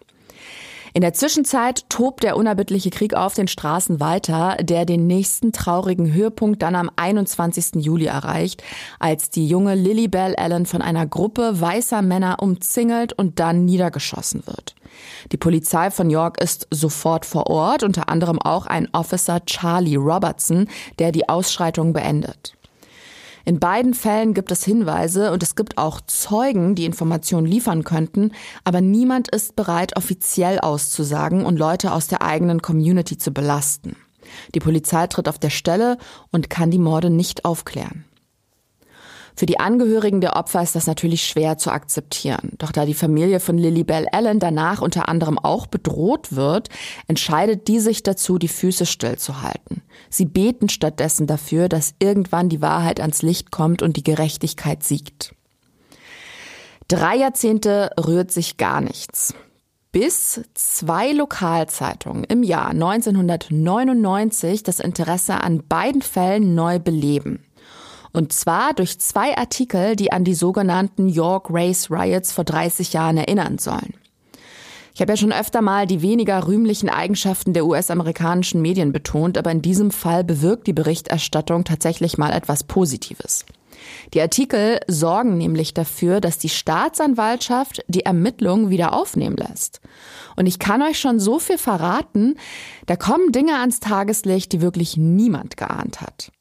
[0.96, 6.14] In der Zwischenzeit tobt der unerbittliche Krieg auf den Straßen weiter, der den nächsten traurigen
[6.14, 7.84] Höhepunkt dann am 21.
[7.84, 8.62] Juli erreicht,
[8.98, 14.46] als die junge Lily Bell Allen von einer Gruppe weißer Männer umzingelt und dann niedergeschossen
[14.46, 14.74] wird.
[15.32, 20.66] Die Polizei von York ist sofort vor Ort, unter anderem auch ein Officer Charlie Robertson,
[20.98, 22.56] der die Ausschreitung beendet.
[23.48, 28.32] In beiden Fällen gibt es Hinweise und es gibt auch Zeugen, die Informationen liefern könnten,
[28.64, 33.94] aber niemand ist bereit, offiziell auszusagen und Leute aus der eigenen Community zu belasten.
[34.56, 35.96] Die Polizei tritt auf der Stelle
[36.32, 38.04] und kann die Morde nicht aufklären.
[39.36, 42.52] Für die Angehörigen der Opfer ist das natürlich schwer zu akzeptieren.
[42.56, 46.70] Doch da die Familie von Lily Bell Allen danach unter anderem auch bedroht wird,
[47.06, 49.82] entscheidet die sich dazu, die Füße stillzuhalten.
[50.08, 55.34] Sie beten stattdessen dafür, dass irgendwann die Wahrheit ans Licht kommt und die Gerechtigkeit siegt.
[56.88, 59.34] Drei Jahrzehnte rührt sich gar nichts
[59.96, 67.45] bis zwei Lokalzeitungen im Jahr 1999 das Interesse an beiden Fällen neu beleben.
[68.16, 73.18] Und zwar durch zwei Artikel, die an die sogenannten York Race Riots vor 30 Jahren
[73.18, 73.92] erinnern sollen.
[74.94, 79.50] Ich habe ja schon öfter mal die weniger rühmlichen Eigenschaften der US-amerikanischen Medien betont, aber
[79.50, 83.44] in diesem Fall bewirkt die Berichterstattung tatsächlich mal etwas Positives.
[84.14, 89.82] Die Artikel sorgen nämlich dafür, dass die Staatsanwaltschaft die Ermittlungen wieder aufnehmen lässt.
[90.36, 92.36] Und ich kann euch schon so viel verraten,
[92.86, 96.32] da kommen Dinge ans Tageslicht, die wirklich niemand geahnt hat.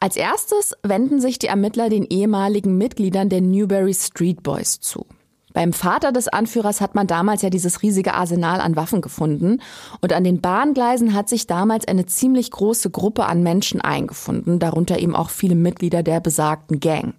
[0.00, 5.06] Als erstes wenden sich die Ermittler den ehemaligen Mitgliedern der Newberry Street Boys zu.
[5.54, 9.60] Beim Vater des Anführers hat man damals ja dieses riesige Arsenal an Waffen gefunden
[10.00, 15.00] und an den Bahngleisen hat sich damals eine ziemlich große Gruppe an Menschen eingefunden, darunter
[15.00, 17.14] eben auch viele Mitglieder der besagten Gang.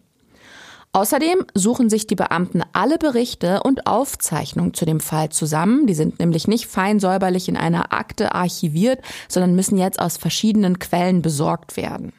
[0.94, 5.86] Außerdem suchen sich die Beamten alle Berichte und Aufzeichnungen zu dem Fall zusammen.
[5.86, 10.80] Die sind nämlich nicht fein säuberlich in einer Akte archiviert, sondern müssen jetzt aus verschiedenen
[10.80, 12.14] Quellen besorgt werden.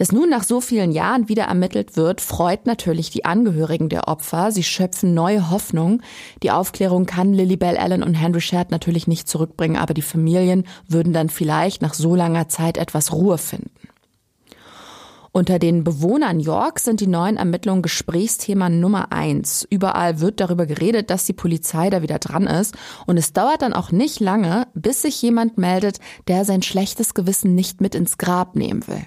[0.00, 4.50] Dass nun nach so vielen Jahren wieder ermittelt wird, freut natürlich die Angehörigen der Opfer.
[4.50, 6.00] Sie schöpfen neue Hoffnung.
[6.42, 11.12] Die Aufklärung kann Lilibel Allen und Henry Sherd natürlich nicht zurückbringen, aber die Familien würden
[11.12, 13.70] dann vielleicht nach so langer Zeit etwas Ruhe finden.
[15.32, 19.66] Unter den Bewohnern York sind die neuen Ermittlungen Gesprächsthema Nummer eins.
[19.68, 22.74] Überall wird darüber geredet, dass die Polizei da wieder dran ist.
[23.06, 27.54] Und es dauert dann auch nicht lange, bis sich jemand meldet, der sein schlechtes Gewissen
[27.54, 29.04] nicht mit ins Grab nehmen will.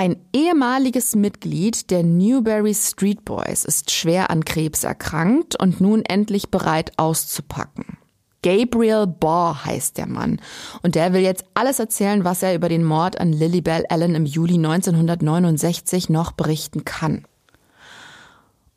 [0.00, 6.48] Ein ehemaliges Mitglied der Newberry Street Boys ist schwer an Krebs erkrankt und nun endlich
[6.48, 7.98] bereit auszupacken.
[8.42, 10.40] Gabriel Baugh heißt der Mann.
[10.82, 14.24] Und der will jetzt alles erzählen, was er über den Mord an Lilibel Allen im
[14.24, 17.26] Juli 1969 noch berichten kann.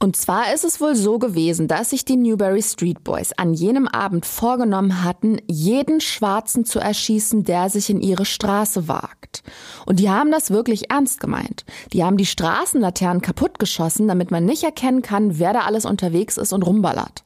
[0.03, 3.87] Und zwar ist es wohl so gewesen, dass sich die Newberry Street Boys an jenem
[3.87, 9.43] Abend vorgenommen hatten, jeden Schwarzen zu erschießen, der sich in ihre Straße wagt.
[9.85, 11.63] Und die haben das wirklich ernst gemeint.
[11.93, 16.51] Die haben die Straßenlaternen kaputtgeschossen, damit man nicht erkennen kann, wer da alles unterwegs ist
[16.51, 17.23] und rumballert.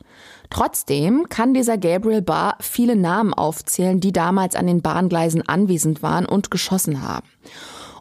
[0.51, 6.27] Trotzdem kann dieser Gabriel Barr viele Namen aufzählen, die damals an den Bahngleisen anwesend waren
[6.27, 7.25] und geschossen haben.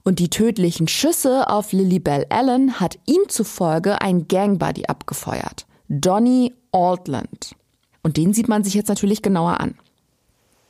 [0.07, 5.67] Und die tödlichen Schüsse auf Lilibel Allen hat ihm zufolge ein Gangbuddy abgefeuert.
[5.89, 7.57] Donny Altland.
[8.05, 9.75] Und den sieht man sich jetzt natürlich genauer an.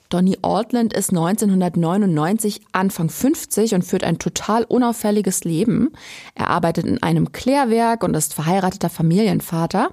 [0.09, 5.92] Donny Altland ist 1999 Anfang 50 und führt ein total unauffälliges Leben.
[6.35, 9.90] Er arbeitet in einem Klärwerk und ist verheirateter Familienvater.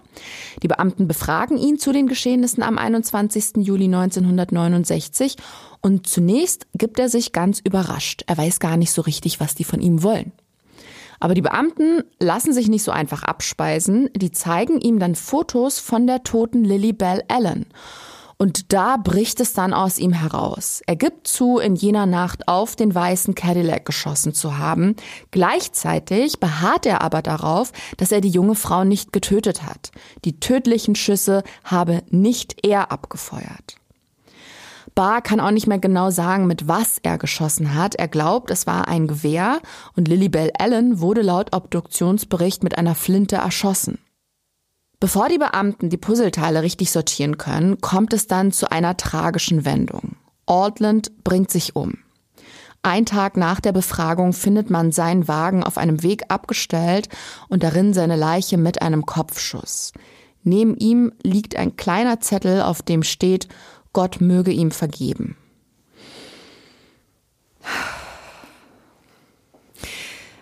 [0.62, 3.58] Die Beamten befragen ihn zu den Geschehnissen am 21.
[3.58, 5.38] Juli 1969
[5.82, 8.24] und zunächst gibt er sich ganz überrascht.
[8.28, 10.32] Er weiß gar nicht so richtig, was die von ihm wollen.
[11.20, 14.10] Aber die Beamten lassen sich nicht so einfach abspeisen.
[14.14, 17.66] Die zeigen ihm dann Fotos von der toten Lily Bell Allen.
[18.44, 20.82] Und da bricht es dann aus ihm heraus.
[20.86, 24.98] Er gibt zu, in jener Nacht auf den weißen Cadillac geschossen zu haben.
[25.32, 29.92] Gleichzeitig beharrt er aber darauf, dass er die junge Frau nicht getötet hat.
[30.26, 33.78] Die tödlichen Schüsse habe nicht er abgefeuert.
[34.94, 37.96] Barr kann auch nicht mehr genau sagen, mit was er geschossen hat.
[37.96, 39.62] Er glaubt, es war ein Gewehr
[39.96, 44.00] und Lilibel Allen wurde laut Obduktionsbericht mit einer Flinte erschossen.
[45.04, 50.16] Bevor die Beamten die Puzzleteile richtig sortieren können, kommt es dann zu einer tragischen Wendung.
[50.46, 51.98] Altland bringt sich um.
[52.84, 57.10] Ein Tag nach der Befragung findet man seinen Wagen auf einem Weg abgestellt
[57.50, 59.92] und darin seine Leiche mit einem Kopfschuss.
[60.44, 63.50] Neben ihm liegt ein kleiner Zettel, auf dem steht,
[63.92, 65.36] Gott möge ihm vergeben.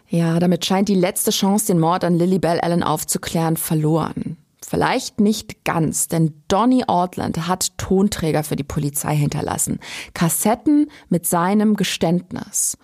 [0.07, 4.37] Ja, damit scheint die letzte Chance, den Mord an Lily Bell Allen aufzuklären, verloren.
[4.63, 9.79] Vielleicht nicht ganz, denn Donny Ortland hat Tonträger für die Polizei hinterlassen.
[10.13, 12.77] Kassetten mit seinem Geständnis.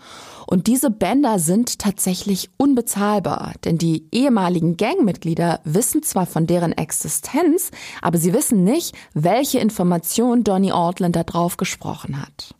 [0.47, 7.69] Und diese Bänder sind tatsächlich unbezahlbar, denn die ehemaligen Gangmitglieder wissen zwar von deren Existenz,
[8.01, 12.55] aber sie wissen nicht, welche Information Donny Ortland da drauf gesprochen hat.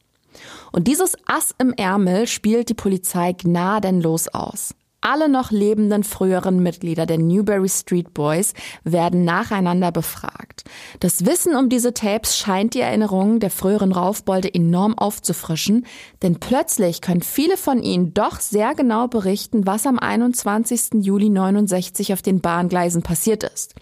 [0.72, 4.76] Und dieses Ass im Ärmel spielt die Polizei gnadenlos aus.
[5.10, 8.54] Alle noch lebenden früheren Mitglieder der Newberry Street Boys
[8.84, 10.66] werden nacheinander befragt.
[11.00, 15.86] Das Wissen um diese Tapes scheint die Erinnerungen der früheren Raufbolde enorm aufzufrischen,
[16.24, 20.96] denn plötzlich können viele von ihnen doch sehr genau berichten, was am 21.
[20.96, 23.76] Juli 69 auf den Bahngleisen passiert ist.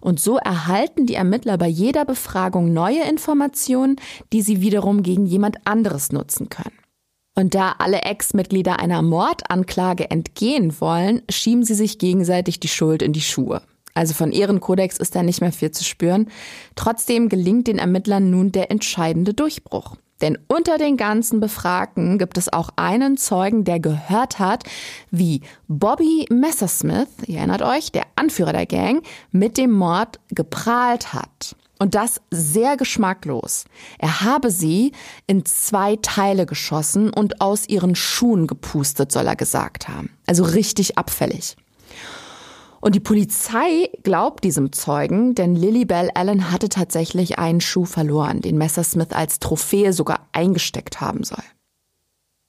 [0.00, 3.94] Und so erhalten die Ermittler bei jeder Befragung neue Informationen,
[4.32, 6.87] die sie wiederum gegen jemand anderes nutzen können.
[7.38, 13.12] Und da alle Ex-Mitglieder einer Mordanklage entgehen wollen, schieben sie sich gegenseitig die Schuld in
[13.12, 13.62] die Schuhe.
[13.94, 16.32] Also von Ehrenkodex ist da nicht mehr viel zu spüren.
[16.74, 19.94] Trotzdem gelingt den Ermittlern nun der entscheidende Durchbruch.
[20.20, 24.64] Denn unter den ganzen Befragten gibt es auch einen Zeugen, der gehört hat,
[25.12, 31.54] wie Bobby Messersmith, ihr erinnert euch, der Anführer der Gang, mit dem Mord geprahlt hat.
[31.78, 33.64] Und das sehr geschmacklos.
[33.98, 34.92] Er habe sie
[35.26, 40.10] in zwei Teile geschossen und aus ihren Schuhen gepustet, soll er gesagt haben.
[40.26, 41.56] Also richtig abfällig.
[42.80, 48.56] Und die Polizei glaubt diesem Zeugen, denn Lilybell Allen hatte tatsächlich einen Schuh verloren, den
[48.56, 51.42] Messersmith als Trophäe sogar eingesteckt haben soll.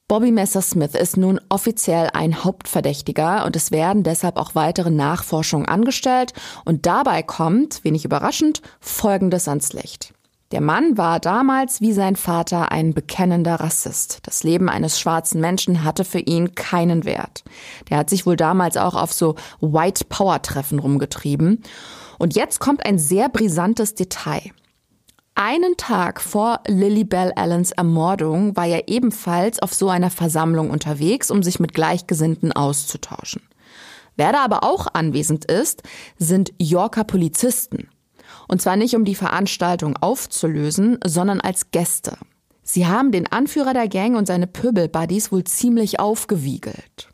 [0.10, 6.34] Bobby Messersmith ist nun offiziell ein Hauptverdächtiger und es werden deshalb auch weitere Nachforschungen angestellt
[6.66, 10.16] und dabei kommt, wenig überraschend, Folgendes ans Licht.
[10.51, 14.18] Der Mann war damals wie sein Vater ein bekennender Rassist.
[14.24, 17.43] Das Leben eines schwarzen Menschen hatte für ihn keinen Wert.
[17.91, 21.62] Der hat sich wohl damals auch auf so White Power Treffen rumgetrieben.
[22.18, 24.41] Und jetzt kommt ein sehr brisantes Detail.
[25.42, 31.32] Einen Tag vor Lily Bell Allens Ermordung war er ebenfalls auf so einer Versammlung unterwegs,
[31.32, 33.44] um sich mit Gleichgesinnten auszutauschen.
[34.18, 35.82] Wer da aber auch anwesend ist,
[36.18, 37.88] sind Yorker Polizisten.
[38.50, 42.18] Und zwar nicht um die Veranstaltung aufzulösen, sondern als Gäste.
[42.62, 47.08] Sie haben den Anführer der Gang und seine Pöbelbuddies wohl ziemlich aufgewiegelt.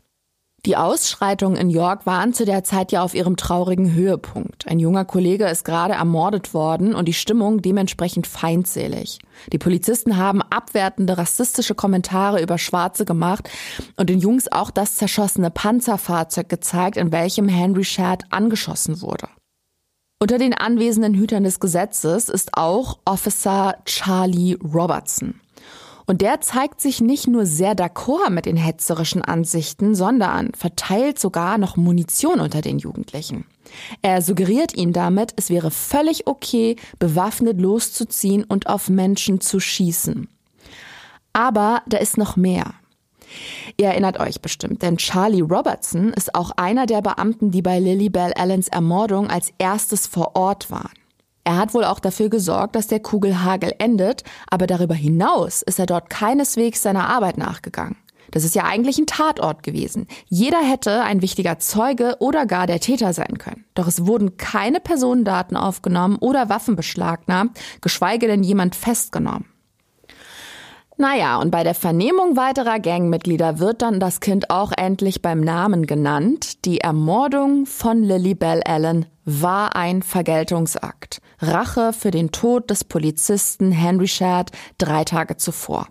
[0.66, 4.66] Die Ausschreitungen in York waren zu der Zeit ja auf ihrem traurigen Höhepunkt.
[4.66, 9.20] Ein junger Kollege ist gerade ermordet worden und die Stimmung dementsprechend feindselig.
[9.52, 13.48] Die Polizisten haben abwertende rassistische Kommentare über Schwarze gemacht
[13.96, 19.28] und den Jungs auch das zerschossene Panzerfahrzeug gezeigt, in welchem Henry Shad angeschossen wurde.
[20.18, 25.40] Unter den anwesenden Hütern des Gesetzes ist auch Officer Charlie Robertson.
[26.06, 31.58] Und der zeigt sich nicht nur sehr d'accord mit den hetzerischen Ansichten, sondern verteilt sogar
[31.58, 33.44] noch Munition unter den Jugendlichen.
[34.02, 40.28] Er suggeriert ihnen damit, es wäre völlig okay, bewaffnet loszuziehen und auf Menschen zu schießen.
[41.32, 42.74] Aber da ist noch mehr.
[43.76, 48.08] Ihr erinnert euch bestimmt, denn Charlie Robertson ist auch einer der Beamten, die bei Lily
[48.08, 50.92] Bell Allens Ermordung als erstes vor Ort waren.
[51.46, 55.86] Er hat wohl auch dafür gesorgt, dass der Kugelhagel endet, aber darüber hinaus ist er
[55.86, 57.94] dort keineswegs seiner Arbeit nachgegangen.
[58.32, 60.08] Das ist ja eigentlich ein Tatort gewesen.
[60.26, 63.64] Jeder hätte ein wichtiger Zeuge oder gar der Täter sein können.
[63.74, 69.44] Doch es wurden keine Personendaten aufgenommen oder Waffen beschlagnahmt, geschweige denn jemand festgenommen.
[70.98, 75.86] Naja, und bei der Vernehmung weiterer Gangmitglieder wird dann das Kind auch endlich beim Namen
[75.86, 76.64] genannt.
[76.64, 81.20] Die Ermordung von Lily Bell Allen war ein Vergeltungsakt.
[81.38, 85.86] Rache für den Tod des Polizisten Henry Shad drei Tage zuvor.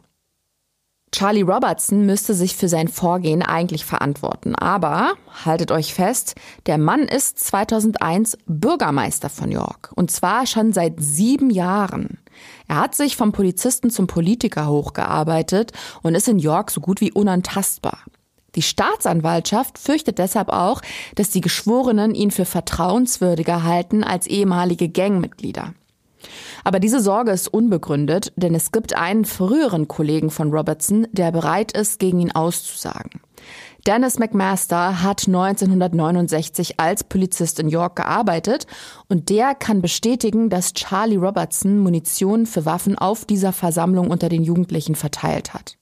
[1.12, 4.56] Charlie Robertson müsste sich für sein Vorgehen eigentlich verantworten.
[4.56, 5.14] Aber,
[5.46, 6.36] haltet euch fest,
[6.66, 9.92] der Mann ist 2001 Bürgermeister von York.
[9.96, 12.18] Und zwar schon seit sieben Jahren.
[12.68, 15.72] Er hat sich vom Polizisten zum Politiker hochgearbeitet
[16.02, 18.00] und ist in York so gut wie unantastbar.
[18.56, 20.82] Die Staatsanwaltschaft fürchtet deshalb auch,
[21.16, 25.74] dass die Geschworenen ihn für vertrauenswürdiger halten als ehemalige Gangmitglieder.
[26.64, 31.74] Aber diese Sorge ist unbegründet, denn es gibt einen früheren Kollegen von Robertson, der bereit
[31.74, 33.22] ist, gegen ihn auszusagen.
[33.86, 38.66] Dennis McMaster hat 1969 als Polizist in York gearbeitet
[39.10, 44.44] und der kann bestätigen, dass Charlie Robertson Munition für Waffen auf dieser Versammlung unter den
[44.44, 45.78] Jugendlichen verteilt hat.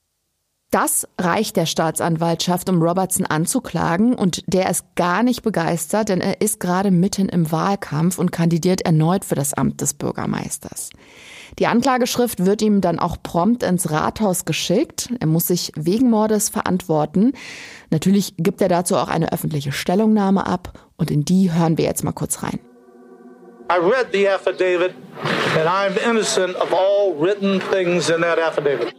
[0.70, 6.42] Das reicht der Staatsanwaltschaft, um Robertson anzuklagen und der ist gar nicht begeistert, denn er
[6.42, 10.90] ist gerade mitten im Wahlkampf und kandidiert erneut für das Amt des Bürgermeisters.
[11.60, 15.10] Die Anklageschrift wird ihm dann auch prompt ins Rathaus geschickt.
[15.20, 17.34] Er muss sich wegen Mordes verantworten.
[17.92, 22.04] Natürlich gibt er dazu auch eine öffentliche Stellungnahme ab und in die hören wir jetzt
[22.04, 22.60] mal kurz rein.
[23.72, 24.94] I read the affidavit
[25.58, 28.94] and I'm innocent of all written things in that affidavit.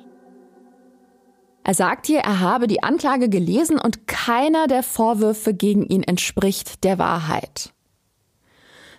[1.67, 6.85] Er sagt hier, er habe die Anklage gelesen und keiner der Vorwürfe gegen ihn entspricht
[6.85, 7.74] der Wahrheit.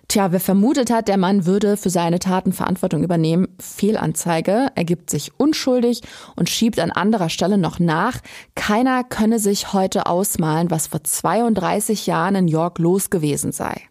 [0.08, 5.10] Tja, wer vermutet hat, der Mann würde für seine Taten Verantwortung übernehmen, Fehlanzeige, er gibt
[5.10, 6.02] sich unschuldig
[6.36, 8.20] und schiebt an anderer Stelle noch nach.
[8.54, 13.82] Keiner könne sich heute ausmalen, was vor 32 Jahren in York los gewesen sei.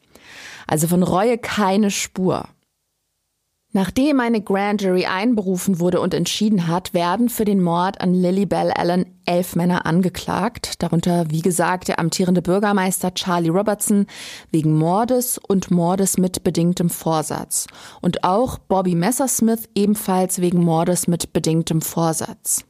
[0.66, 2.46] Also von Reue keine Spur.
[3.76, 8.46] Nachdem eine Grand Jury einberufen wurde und entschieden hat, werden für den Mord an Lily
[8.46, 14.06] Bell Allen elf Männer angeklagt, darunter wie gesagt der amtierende Bürgermeister Charlie Robertson
[14.52, 17.66] wegen Mordes und Mordes mit bedingtem Vorsatz
[18.00, 22.64] und auch Bobby Messersmith ebenfalls wegen Mordes mit bedingtem Vorsatz.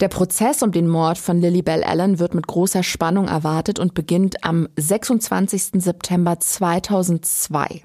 [0.00, 3.94] Der Prozess um den Mord von Lily Bell Allen wird mit großer Spannung erwartet und
[3.94, 5.82] beginnt am 26.
[5.82, 7.84] September 2002.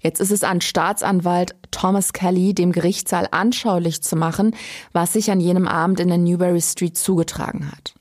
[0.00, 4.54] Jetzt ist es an Staatsanwalt Thomas Kelly, dem Gerichtssaal anschaulich zu machen,
[4.92, 7.94] was sich an jenem Abend in der Newberry Street zugetragen hat.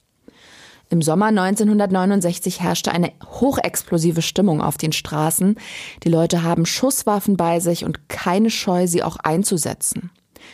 [0.89, 5.56] Im Sommer 1969 herrschte eine hochexplosive Stimmung auf den Straßen.
[6.04, 10.12] Die Leute haben Schusswaffen bei sich und keine Scheu, sie auch einzusetzen.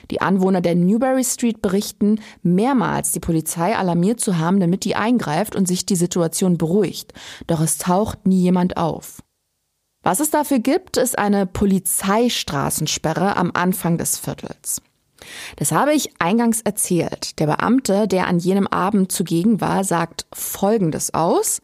[0.09, 5.55] Die Anwohner der Newberry Street berichten, mehrmals die Polizei alarmiert zu haben, damit die eingreift
[5.55, 7.13] und sich die Situation beruhigt.
[7.45, 9.21] Doch es taucht nie jemand auf.
[10.03, 14.81] Was es dafür gibt, ist eine Polizeistraßensperre am Anfang des Viertels.
[15.55, 17.39] Das habe ich eingangs erzählt.
[17.39, 21.61] Der Beamte, der an jenem Abend zugegen war, sagt Folgendes aus.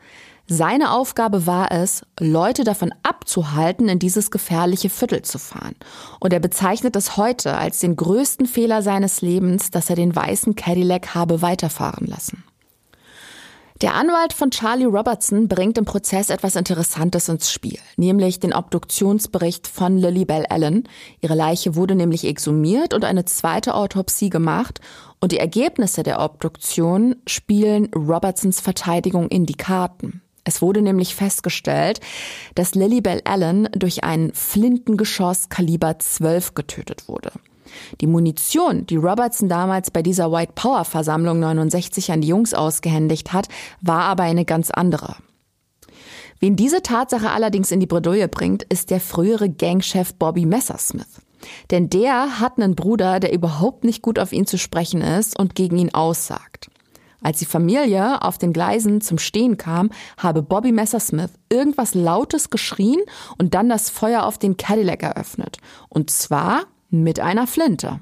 [0.47, 5.75] Seine Aufgabe war es, Leute davon abzuhalten, in dieses gefährliche Viertel zu fahren.
[6.19, 10.55] Und er bezeichnet es heute als den größten Fehler seines Lebens, dass er den weißen
[10.55, 12.43] Cadillac habe weiterfahren lassen.
[13.81, 19.69] Der Anwalt von Charlie Robertson bringt im Prozess etwas Interessantes ins Spiel, nämlich den Obduktionsbericht
[19.69, 20.83] von Lily Bell Allen.
[21.21, 24.81] Ihre Leiche wurde nämlich exhumiert und eine zweite Autopsie gemacht
[25.21, 30.21] und die Ergebnisse der Obduktion spielen Robertsons Verteidigung in die Karten.
[30.43, 32.01] Es wurde nämlich festgestellt,
[32.55, 37.31] dass Lily Bell Allen durch ein Flintengeschoss Kaliber 12 getötet wurde.
[38.01, 43.33] Die Munition, die Robertson damals bei dieser White Power Versammlung 69 an die Jungs ausgehändigt
[43.33, 43.47] hat,
[43.81, 45.15] war aber eine ganz andere.
[46.39, 51.21] Wen diese Tatsache allerdings in die Bredouille bringt, ist der frühere Gangchef Bobby Messersmith.
[51.71, 55.55] Denn der hat einen Bruder, der überhaupt nicht gut auf ihn zu sprechen ist und
[55.55, 56.69] gegen ihn aussagt.
[57.21, 63.01] Als die Familie auf den Gleisen zum Stehen kam, habe Bobby Messersmith irgendwas Lautes geschrien
[63.37, 65.57] und dann das Feuer auf den Cadillac eröffnet.
[65.89, 67.99] Und zwar mit einer Flinte.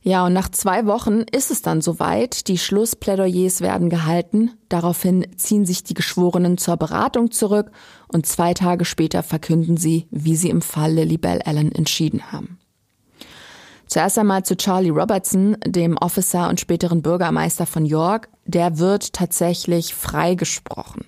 [0.00, 2.48] Ja, und nach zwei Wochen ist es dann soweit.
[2.48, 4.52] Die Schlussplädoyers werden gehalten.
[4.68, 7.70] Daraufhin ziehen sich die Geschworenen zur Beratung zurück
[8.12, 12.58] und zwei Tage später verkünden sie, wie sie im Fall Lily Bell Allen entschieden haben.
[13.86, 18.28] Zuerst einmal zu Charlie Robertson, dem Officer und späteren Bürgermeister von York.
[18.44, 21.06] Der wird tatsächlich freigesprochen.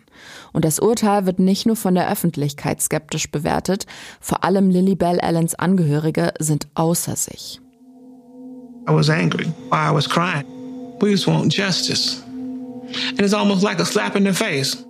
[0.52, 3.86] Und das Urteil wird nicht nur von der Öffentlichkeit skeptisch bewertet,
[4.20, 7.60] vor allem Lily Bell Allens Angehörige sind außer sich.
[8.88, 9.46] I was angry.
[9.72, 10.44] I was crying.
[11.00, 12.22] We just want justice.
[13.10, 14.84] And it's almost like a slap in the face.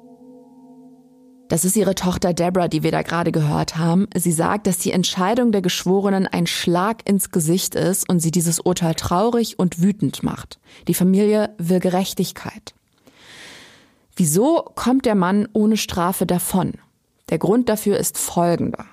[1.50, 4.06] Das ist ihre Tochter Deborah, die wir da gerade gehört haben.
[4.14, 8.60] Sie sagt, dass die Entscheidung der Geschworenen ein Schlag ins Gesicht ist und sie dieses
[8.60, 10.60] Urteil traurig und wütend macht.
[10.86, 12.74] Die Familie will Gerechtigkeit.
[14.16, 16.74] Wieso kommt der Mann ohne Strafe davon?
[17.30, 18.84] Der Grund dafür ist folgender.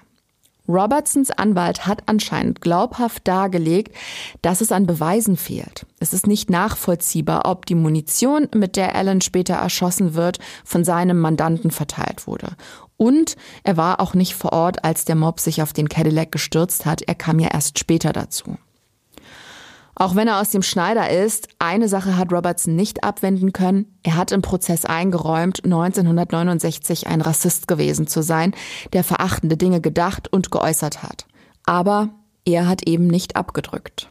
[0.67, 3.95] Robertsons Anwalt hat anscheinend glaubhaft dargelegt,
[4.41, 5.85] dass es an Beweisen fehlt.
[5.99, 11.19] Es ist nicht nachvollziehbar, ob die Munition, mit der Allen später erschossen wird, von seinem
[11.19, 12.49] Mandanten verteilt wurde.
[12.97, 16.85] Und er war auch nicht vor Ort, als der Mob sich auf den Cadillac gestürzt
[16.85, 17.01] hat.
[17.03, 18.57] Er kam ja erst später dazu.
[19.99, 23.97] Auch wenn er aus dem Schneider ist, eine Sache hat Robertson nicht abwenden können.
[24.03, 28.53] Er hat im Prozess eingeräumt, 1969 ein Rassist gewesen zu sein,
[28.93, 31.25] der verachtende Dinge gedacht und geäußert hat.
[31.65, 32.09] Aber
[32.45, 34.07] er hat eben nicht abgedrückt.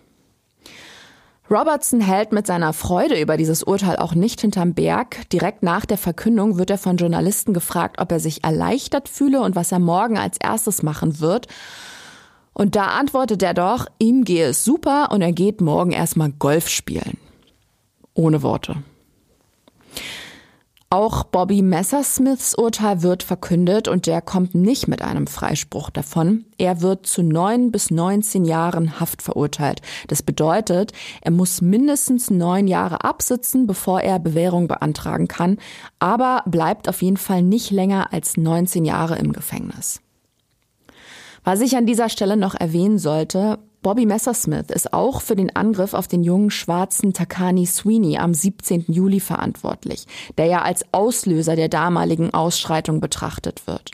[1.48, 5.30] Robertson hält mit seiner Freude über dieses Urteil auch nicht hinterm Berg.
[5.30, 9.54] Direkt nach der Verkündung wird er von Journalisten gefragt, ob er sich erleichtert fühle und
[9.54, 11.46] was er morgen als erstes machen wird.
[12.58, 16.70] Und da antwortet er doch, ihm gehe es super und er geht morgen erstmal Golf
[16.70, 17.18] spielen.
[18.14, 18.76] Ohne Worte.
[20.88, 26.46] Auch Bobby Messersmiths Urteil wird verkündet und der kommt nicht mit einem Freispruch davon.
[26.56, 29.82] Er wird zu neun bis neunzehn Jahren Haft verurteilt.
[30.08, 35.58] Das bedeutet, er muss mindestens neun Jahre absitzen, bevor er Bewährung beantragen kann,
[35.98, 40.00] aber bleibt auf jeden Fall nicht länger als 19 Jahre im Gefängnis.
[41.48, 45.94] Was ich an dieser Stelle noch erwähnen sollte, Bobby Messersmith ist auch für den Angriff
[45.94, 48.86] auf den jungen schwarzen Takani Sweeney am 17.
[48.88, 50.06] Juli verantwortlich,
[50.38, 53.92] der ja als Auslöser der damaligen Ausschreitung betrachtet wird.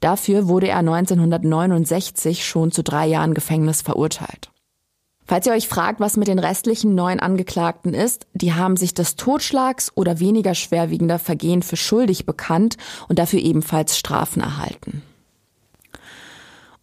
[0.00, 4.50] Dafür wurde er 1969 schon zu drei Jahren Gefängnis verurteilt.
[5.26, 9.16] Falls ihr euch fragt, was mit den restlichen neun Angeklagten ist, die haben sich des
[9.16, 12.78] Totschlags oder weniger schwerwiegender Vergehen für schuldig bekannt
[13.08, 15.02] und dafür ebenfalls Strafen erhalten.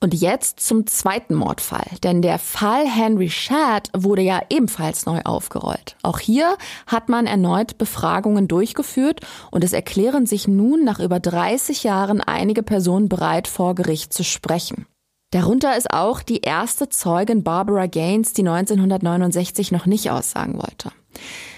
[0.04, 5.95] Und jetzt zum zweiten Mordfall, denn der Fall Henry Shad wurde ja ebenfalls neu aufgerollt.
[6.02, 9.20] Auch hier hat man erneut Befragungen durchgeführt
[9.52, 14.24] und es erklären sich nun nach über 30 Jahren einige Personen bereit, vor Gericht zu
[14.24, 14.88] sprechen.
[15.30, 20.91] Darunter ist auch die erste Zeugin Barbara Gaines, die 1969 noch nicht aussagen wollte.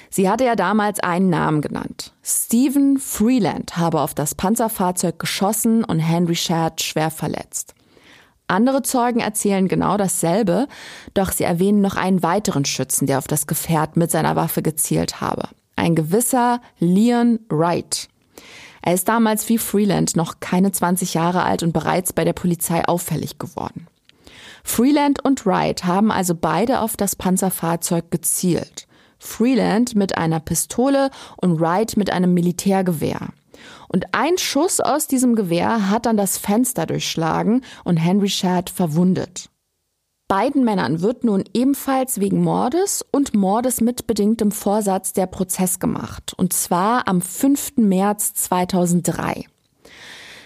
[0.10, 2.14] Sie hatte ja damals einen Namen genannt.
[2.22, 7.74] Stephen Freeland habe auf das Panzerfahrzeug geschossen und Henry Shad schwer verletzt.
[8.48, 10.68] Andere Zeugen erzählen genau dasselbe,
[11.14, 15.22] doch sie erwähnen noch einen weiteren Schützen, der auf das Gefährt mit seiner Waffe gezielt
[15.22, 15.50] habe.
[15.76, 18.10] Ein gewisser Leon Wright.
[18.82, 22.86] Er ist damals wie Freeland noch keine 20 Jahre alt und bereits bei der Polizei
[22.86, 23.88] auffällig geworden.
[24.64, 28.88] Freeland und Wright haben also beide auf das Panzerfahrzeug gezielt.
[29.20, 33.30] Freeland mit einer Pistole und Wright mit einem Militärgewehr.
[33.88, 39.50] Und ein Schuss aus diesem Gewehr hat dann das Fenster durchschlagen und Henry Shad verwundet.
[40.28, 46.34] Beiden Männern wird nun ebenfalls wegen Mordes und Mordes mit bedingtem Vorsatz der Prozess gemacht.
[46.38, 47.74] Und zwar am 5.
[47.78, 49.46] März 2003.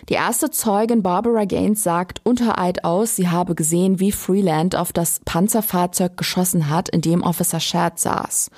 [0.10, 4.94] Die erste Zeugin Barbara Gaines sagt unter Eid aus, sie habe gesehen, wie Freeland auf
[4.94, 8.50] das Panzerfahrzeug geschossen hat, in dem Officer Shad saß.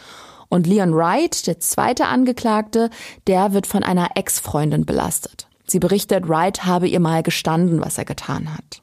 [0.49, 2.89] Und Leon Wright, der zweite Angeklagte,
[3.27, 5.47] der wird von einer Ex-Freundin belastet.
[5.67, 8.81] Sie berichtet, Wright habe ihr mal gestanden, was er getan hat.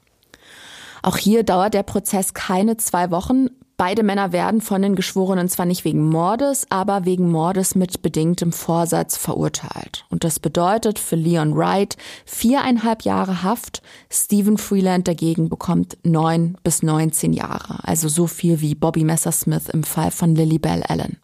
[1.03, 3.47] Auch hier dauert der Prozess keine zwei Wochen.
[3.75, 8.51] Beide Männer werden von den Geschworenen zwar nicht wegen Mordes, aber wegen Mordes mit bedingtem
[8.51, 10.05] Vorsatz verurteilt.
[10.09, 11.95] Und das bedeutet für Leon Wright
[12.25, 13.83] viereinhalb Jahre Haft.
[14.09, 17.79] Stephen Freeland dagegen bekommt neun bis neunzehn Jahre.
[17.83, 21.19] Also so viel wie Bobby Messersmith im Fall von Lily Bell Allen.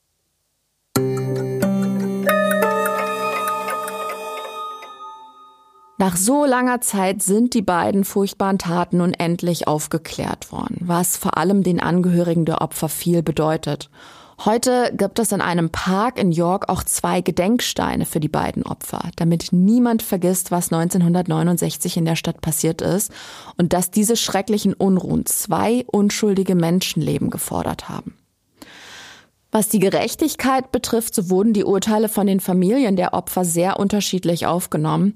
[6.04, 11.38] Nach so langer Zeit sind die beiden furchtbaren Taten nun endlich aufgeklärt worden, was vor
[11.38, 13.90] allem den Angehörigen der Opfer viel bedeutet.
[14.44, 19.12] Heute gibt es in einem Park in York auch zwei Gedenksteine für die beiden Opfer,
[19.16, 23.10] damit niemand vergisst, was 1969 in der Stadt passiert ist
[23.56, 28.18] und dass diese schrecklichen Unruhen zwei unschuldige Menschenleben gefordert haben.
[29.54, 34.48] Was die Gerechtigkeit betrifft, so wurden die Urteile von den Familien der Opfer sehr unterschiedlich
[34.48, 35.14] aufgenommen.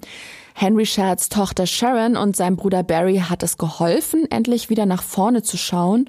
[0.54, 5.42] Henry Shads Tochter Sharon und sein Bruder Barry hat es geholfen, endlich wieder nach vorne
[5.42, 6.08] zu schauen.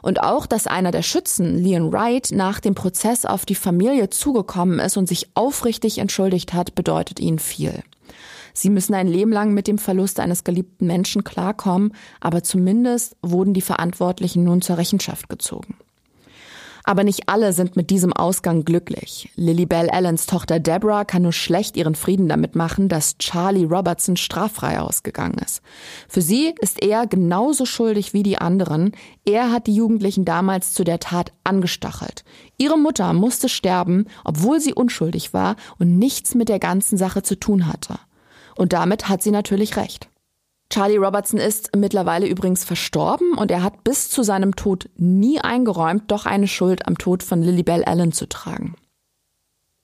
[0.00, 4.78] Und auch, dass einer der Schützen, Leon Wright, nach dem Prozess auf die Familie zugekommen
[4.78, 7.82] ist und sich aufrichtig entschuldigt hat, bedeutet ihnen viel.
[8.54, 13.54] Sie müssen ein Leben lang mit dem Verlust eines geliebten Menschen klarkommen, aber zumindest wurden
[13.54, 15.74] die Verantwortlichen nun zur Rechenschaft gezogen.
[16.88, 19.28] Aber nicht alle sind mit diesem Ausgang glücklich.
[19.34, 24.16] Lily Bell Allens Tochter Deborah kann nur schlecht ihren Frieden damit machen, dass Charlie Robertson
[24.16, 25.62] straffrei ausgegangen ist.
[26.08, 28.92] Für sie ist er genauso schuldig wie die anderen.
[29.24, 32.22] Er hat die Jugendlichen damals zu der Tat angestachelt.
[32.56, 37.34] Ihre Mutter musste sterben, obwohl sie unschuldig war und nichts mit der ganzen Sache zu
[37.34, 37.98] tun hatte.
[38.54, 40.08] Und damit hat sie natürlich recht.
[40.70, 46.10] Charlie Robertson ist mittlerweile übrigens verstorben und er hat bis zu seinem Tod nie eingeräumt,
[46.10, 48.74] doch eine Schuld am Tod von Lilibel Allen zu tragen.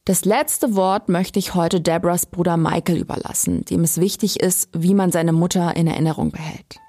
[0.05, 4.95] Das letzte Wort möchte ich heute Debras Bruder Michael überlassen, dem es wichtig ist, wie
[4.95, 6.81] man seine Mutter in Erinnerung behält.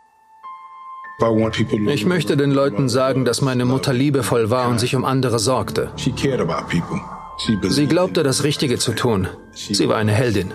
[1.90, 5.92] Ich möchte den Leuten sagen, dass meine Mutter liebevoll war und sich um andere sorgte.
[5.96, 9.28] Sie glaubte, das Richtige zu tun.
[9.54, 10.52] Sie war eine Heldin.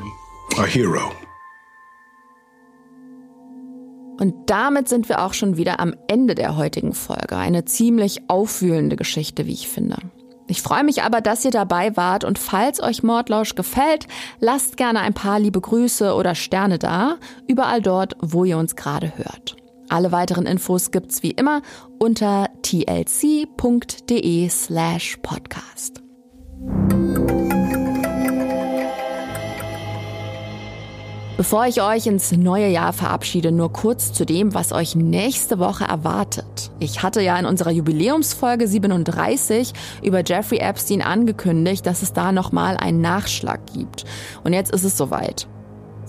[4.18, 7.36] Und damit sind wir auch schon wieder am Ende der heutigen Folge.
[7.36, 9.96] Eine ziemlich aufwühlende Geschichte, wie ich finde.
[10.48, 14.06] Ich freue mich aber, dass ihr dabei wart und falls euch Mordlausch gefällt,
[14.40, 17.16] lasst gerne ein paar liebe Grüße oder Sterne da,
[17.46, 19.56] überall dort, wo ihr uns gerade hört.
[19.90, 21.62] Alle weiteren Infos gibt's wie immer
[21.98, 26.02] unter tlc.de slash podcast.
[31.38, 35.84] Bevor ich euch ins neue Jahr verabschiede, nur kurz zu dem, was euch nächste Woche
[35.84, 36.72] erwartet.
[36.80, 39.72] Ich hatte ja in unserer Jubiläumsfolge 37
[40.02, 44.04] über Jeffrey Epstein angekündigt, dass es da nochmal einen Nachschlag gibt.
[44.42, 45.46] Und jetzt ist es soweit.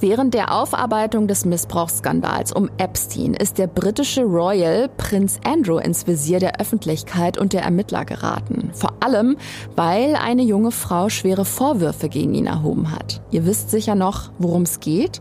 [0.02, 6.40] Während der Aufarbeitung des Missbrauchsskandals um Epstein ist der britische Royal Prinz Andrew ins Visier
[6.40, 8.72] der Öffentlichkeit und der Ermittler geraten.
[8.74, 9.36] Vor allem,
[9.76, 13.20] weil eine junge Frau schwere Vorwürfe gegen ihn erhoben hat.
[13.32, 15.20] Ihr wisst sicher noch, worum es geht.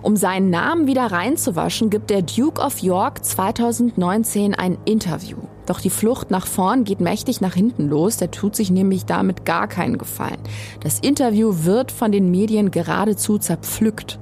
[0.00, 5.36] Um seinen Namen wieder reinzuwaschen, gibt der Duke of York 2019 ein Interview.
[5.68, 9.44] Doch die Flucht nach vorn geht mächtig nach hinten los, der tut sich nämlich damit
[9.44, 10.38] gar keinen Gefallen.
[10.80, 14.18] Das Interview wird von den Medien geradezu zerpflückt.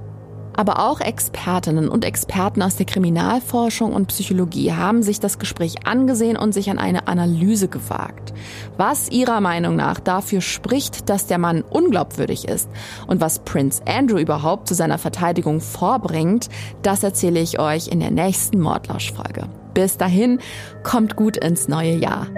[0.55, 6.36] Aber auch Expertinnen und Experten aus der Kriminalforschung und Psychologie haben sich das Gespräch angesehen
[6.36, 8.32] und sich an eine Analyse gewagt.
[8.76, 12.68] Was ihrer Meinung nach dafür spricht, dass der Mann unglaubwürdig ist
[13.07, 16.49] und was Prince Andrew überhaupt zu seiner Verteidigung vorbringt,
[16.82, 19.47] das erzähle ich euch in der nächsten Mordlauschfolge.
[19.77, 20.41] Bis dahin,
[20.85, 22.29] kommt gut ins neue Jahr.